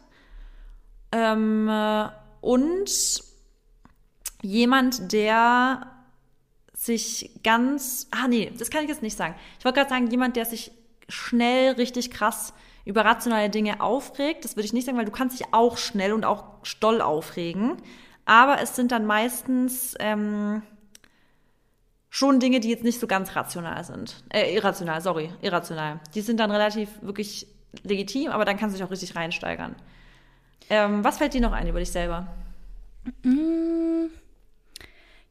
[1.10, 2.08] Ähm, äh,
[2.42, 2.90] und
[4.42, 5.86] jemand, der
[6.74, 9.34] sich ganz, ah nee, das kann ich jetzt nicht sagen.
[9.58, 10.72] Ich wollte gerade sagen, jemand, der sich
[11.08, 12.52] schnell richtig krass
[12.84, 14.44] über rationale Dinge aufregt.
[14.44, 17.76] Das würde ich nicht sagen, weil du kannst dich auch schnell und auch stoll aufregen.
[18.24, 20.62] Aber es sind dann meistens ähm,
[22.10, 24.22] schon Dinge, die jetzt nicht so ganz rational sind.
[24.30, 26.00] Äh, irrational, sorry, irrational.
[26.14, 27.46] Die sind dann relativ wirklich
[27.82, 29.74] legitim, aber dann kannst du dich auch richtig reinsteigern.
[30.68, 32.26] Ähm, was fällt dir noch ein über dich selber?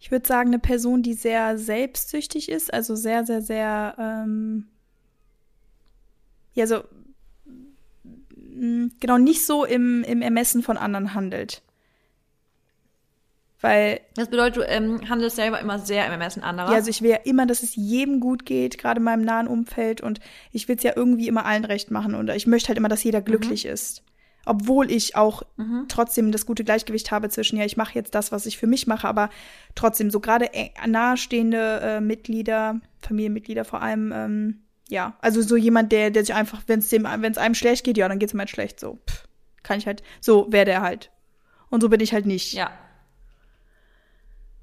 [0.05, 4.67] Ich würde sagen, eine Person, die sehr selbstsüchtig ist, also sehr, sehr, sehr, ähm,
[6.53, 6.83] ja, so,
[8.35, 11.63] mh, genau, nicht so im, im Ermessen von anderen handelt.
[13.61, 16.69] Weil, Das bedeutet, du ähm, handelst selber immer sehr im Ermessen anderer.
[16.69, 19.47] ja, also ich will ja immer, dass es jedem gut geht, gerade in meinem nahen
[19.47, 20.19] Umfeld und
[20.51, 23.03] ich will es ja irgendwie immer allen recht machen und ich möchte halt immer, dass
[23.03, 24.03] jeder glücklich ist.
[24.45, 25.85] Obwohl ich auch mhm.
[25.87, 28.87] trotzdem das gute Gleichgewicht habe zwischen, ja, ich mache jetzt das, was ich für mich
[28.87, 29.29] mache, aber
[29.73, 30.49] trotzdem so gerade
[30.87, 36.61] nahestehende äh, Mitglieder, Familienmitglieder vor allem, ähm, ja, also so jemand, der, der sich einfach,
[36.67, 38.79] wenn es dem, wenn es einem schlecht geht, ja, dann geht es mir halt schlecht.
[38.79, 39.27] So, pff,
[39.63, 41.11] kann ich halt, so wäre der halt.
[41.69, 42.53] Und so bin ich halt nicht.
[42.53, 42.71] Ja.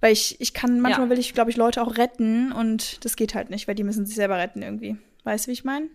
[0.00, 1.10] Weil ich, ich kann, manchmal ja.
[1.10, 4.06] will ich, glaube ich, Leute auch retten und das geht halt nicht, weil die müssen
[4.06, 4.96] sich selber retten irgendwie.
[5.24, 5.88] Weißt du, wie ich meine?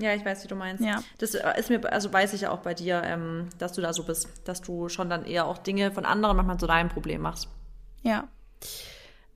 [0.00, 0.82] Ja, ich weiß, wie du meinst.
[0.82, 1.02] Ja.
[1.18, 3.92] Das äh, ist mir, also weiß ich ja auch bei dir, ähm, dass du da
[3.92, 7.20] so bist, dass du schon dann eher auch Dinge von anderen manchmal zu deinem Problem
[7.20, 7.48] machst.
[8.02, 8.28] Ja.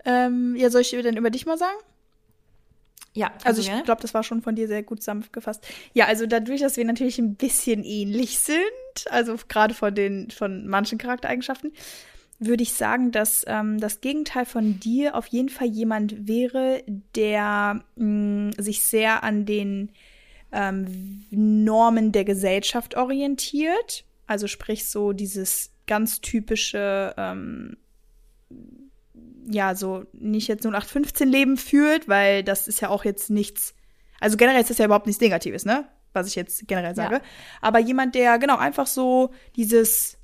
[0.05, 1.77] Ähm, ja, soll ich denn über dich mal sagen?
[3.17, 5.65] Ja, also ich glaube, das war schon von dir sehr gut zusammengefasst.
[5.93, 8.59] Ja, also dadurch, dass wir natürlich ein bisschen ähnlich sind,
[9.09, 11.73] also gerade von den von manchen Charaktereigenschaften,
[12.41, 16.83] würde ich sagen, dass ähm, das Gegenteil von dir auf jeden Fall jemand wäre,
[17.15, 19.93] der mh, sich sehr an den
[20.55, 24.05] ähm, Normen der Gesellschaft orientiert.
[24.27, 27.77] Also sprich so dieses ganz typische ähm,
[29.47, 33.75] ja, so nicht jetzt 0815 Leben führt, weil das ist ja auch jetzt nichts,
[34.21, 35.87] also generell ist das ja überhaupt nichts Negatives, ne?
[36.13, 37.17] Was ich jetzt generell sage.
[37.17, 37.23] Ja.
[37.61, 40.17] Aber jemand, der genau einfach so dieses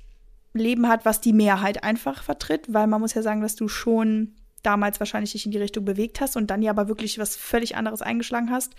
[0.53, 4.35] Leben hat, was die Mehrheit einfach vertritt, weil man muss ja sagen, dass du schon
[4.63, 7.75] damals wahrscheinlich dich in die Richtung bewegt hast und dann ja aber wirklich was völlig
[7.75, 8.73] anderes eingeschlagen hast.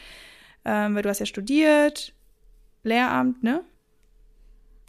[0.64, 2.14] Ähm, weil du hast ja studiert,
[2.82, 3.62] Lehramt, ne?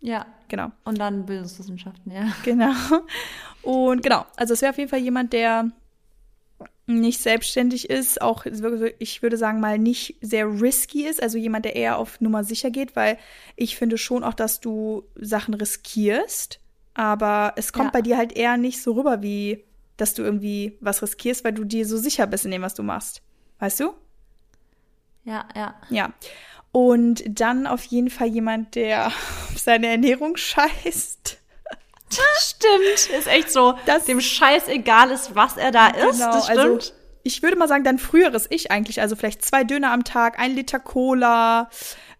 [0.02, 0.26] Ja.
[0.54, 0.72] Genau.
[0.84, 2.32] Und dann Bildungswissenschaften, ja.
[2.44, 2.74] Genau.
[3.64, 5.72] Und genau, also es wäre auf jeden Fall jemand, der
[6.86, 8.46] nicht selbstständig ist, auch
[9.00, 12.72] ich würde sagen mal nicht sehr risky ist, also jemand, der eher auf Nummer sicher
[12.72, 13.18] geht, weil
[13.56, 16.60] ich finde schon auch, dass du Sachen riskierst,
[16.94, 17.92] aber es kommt ja.
[17.92, 19.64] bei dir halt eher nicht so rüber, wie
[19.98, 22.84] dass du irgendwie was riskierst, weil du dir so sicher bist in dem, was du
[22.84, 23.22] machst.
[23.60, 23.94] Weißt du?
[25.24, 25.76] Ja, ja.
[25.90, 26.10] Ja.
[26.72, 29.14] Und dann auf jeden Fall jemand, der auf
[29.58, 31.38] seine Ernährung scheißt.
[32.10, 36.20] Stimmt, ist echt so, dass dem Scheiß egal ist, was er da isst.
[36.20, 36.82] Genau, das also stimmt.
[36.82, 36.94] Also,
[37.24, 40.54] ich würde mal sagen, dein früheres Ich eigentlich, also vielleicht zwei Döner am Tag, ein
[40.56, 41.70] Liter Cola.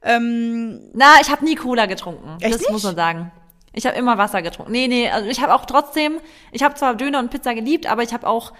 [0.02, 2.38] Ähm, Na, ich habe nie Cola getrunken.
[2.42, 2.72] Echt das nicht?
[2.72, 3.32] muss man sagen.
[3.74, 4.72] Ich habe immer Wasser getrunken.
[4.72, 6.20] Nee, nee, also ich habe auch trotzdem,
[6.52, 8.54] ich habe zwar Döner und Pizza geliebt, aber ich habe auch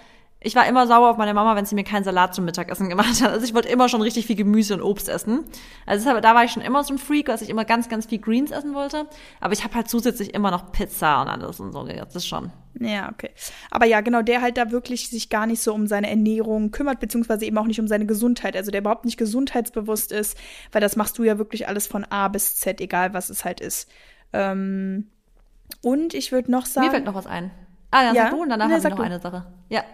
[0.44, 3.22] ich war immer sauer auf meine Mama, wenn sie mir keinen Salat zum Mittagessen gemacht
[3.22, 3.30] hat.
[3.30, 5.44] Also ich wollte immer schon richtig viel Gemüse und Obst essen.
[5.86, 8.06] Also deshalb, da war ich schon immer so ein Freak, dass ich immer ganz, ganz
[8.06, 9.06] viel Greens essen wollte.
[9.40, 11.82] Aber ich habe halt zusätzlich immer noch Pizza und alles und so.
[11.82, 12.52] Das ist schon.
[12.78, 13.30] Ja, okay.
[13.70, 17.00] Aber ja, genau, der halt da wirklich sich gar nicht so um seine Ernährung kümmert,
[17.00, 18.54] beziehungsweise eben auch nicht um seine Gesundheit.
[18.54, 20.36] Also der überhaupt nicht gesundheitsbewusst ist,
[20.72, 23.60] weil das machst du ja wirklich alles von A bis Z, egal was es halt
[23.60, 23.88] ist.
[24.34, 25.08] Ähm,
[25.80, 26.86] und ich würde noch sagen.
[26.86, 27.50] Mir fällt noch was ein.
[27.90, 28.22] Ah, ja, ja?
[28.24, 29.02] sag du und danach nee, habe ich noch du.
[29.02, 29.46] eine Sache.
[29.70, 29.84] Ja.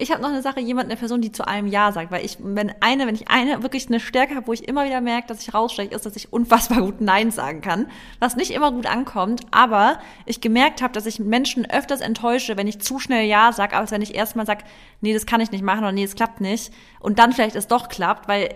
[0.00, 2.38] Ich habe noch eine Sache, jemand, eine Person, die zu einem Ja sagt, weil ich,
[2.40, 5.42] wenn eine, wenn ich eine wirklich eine Stärke habe, wo ich immer wieder merke, dass
[5.42, 7.90] ich raussteche, ist, dass ich unfassbar gut Nein sagen kann,
[8.20, 12.68] was nicht immer gut ankommt, aber ich gemerkt habe, dass ich Menschen öfters enttäusche, wenn
[12.68, 14.62] ich zu schnell Ja sage, als wenn ich erstmal sage,
[15.00, 17.66] nee, das kann ich nicht machen oder nee, das klappt nicht und dann vielleicht es
[17.66, 18.54] doch klappt, weil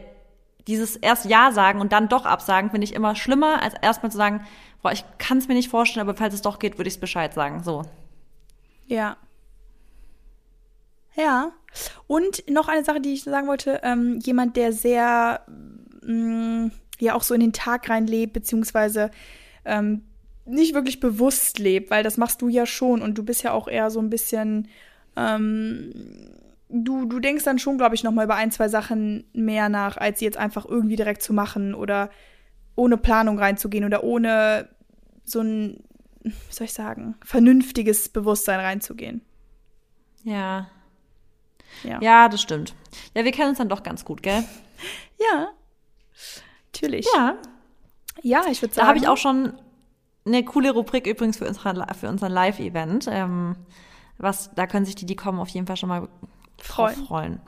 [0.69, 4.17] dieses erst Ja sagen und dann doch absagen, finde ich immer schlimmer, als erstmal zu
[4.17, 4.47] sagen,
[4.81, 7.01] boah, ich kann es mir nicht vorstellen, aber falls es doch geht, würde ich es
[7.01, 7.65] Bescheid sagen.
[7.65, 7.83] So.
[8.87, 9.17] Ja,
[11.17, 11.53] ja.
[12.07, 15.45] Und noch eine Sache, die ich sagen wollte, ähm, jemand, der sehr
[16.03, 19.11] mh, mm, ja auch so in den Tag reinlebt, beziehungsweise
[19.65, 20.03] ähm,
[20.45, 23.69] nicht wirklich bewusst lebt, weil das machst du ja schon und du bist ja auch
[23.69, 24.69] eher so ein bisschen,
[25.17, 25.93] ähm,
[26.69, 30.19] du, du denkst dann schon, glaube ich, nochmal über ein, zwei Sachen mehr nach, als
[30.19, 32.11] sie jetzt einfach irgendwie direkt zu machen oder
[32.75, 34.69] ohne Planung reinzugehen oder ohne
[35.25, 35.85] so ein,
[36.23, 39.23] wie soll ich sagen, vernünftiges Bewusstsein reinzugehen.
[40.25, 40.69] Ja,
[41.85, 42.01] ja.
[42.01, 42.75] ja, das stimmt.
[43.15, 44.45] Ja, wir kennen uns dann doch ganz gut, gell?
[45.21, 45.51] Ja,
[46.73, 47.07] natürlich.
[47.15, 47.37] Ja.
[48.23, 48.85] Ja, ich würde sagen.
[48.85, 49.55] Da habe ich auch schon
[50.27, 53.07] eine coole Rubrik übrigens für, unsere, für unseren Live-Event.
[53.09, 53.57] Ähm,
[54.19, 56.09] was, da können sich die, die kommen, auf jeden Fall schon mal
[56.59, 57.07] freuen.
[57.07, 57.41] freuen.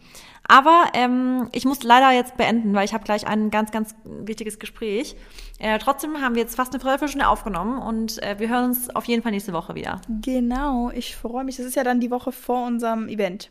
[0.46, 4.58] Aber ähm, ich muss leider jetzt beenden, weil ich habe gleich ein ganz, ganz wichtiges
[4.58, 5.16] Gespräch.
[5.58, 9.06] Äh, trotzdem haben wir jetzt fast eine Dreiviertelstunde aufgenommen und äh, wir hören uns auf
[9.06, 10.02] jeden Fall nächste Woche wieder.
[10.20, 11.56] Genau, ich freue mich.
[11.56, 13.50] Das ist ja dann die Woche vor unserem Event.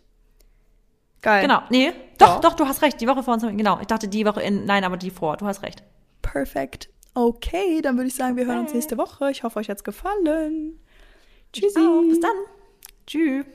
[1.23, 1.41] Geil.
[1.41, 1.63] Genau.
[1.69, 3.01] Nee, doch, doch, du hast recht.
[3.01, 3.43] Die Woche vor uns.
[3.43, 3.79] Genau.
[3.79, 4.65] Ich dachte die Woche in.
[4.65, 5.37] Nein, aber die vor.
[5.37, 5.81] Du hast recht.
[6.21, 6.89] Perfekt.
[7.15, 9.31] Okay, dann würde ich sagen, wir hören uns nächste Woche.
[9.31, 10.79] Ich hoffe, euch hat's gefallen.
[11.53, 11.79] Tschüssi.
[12.09, 12.35] Bis dann.
[13.07, 13.45] Tschüss.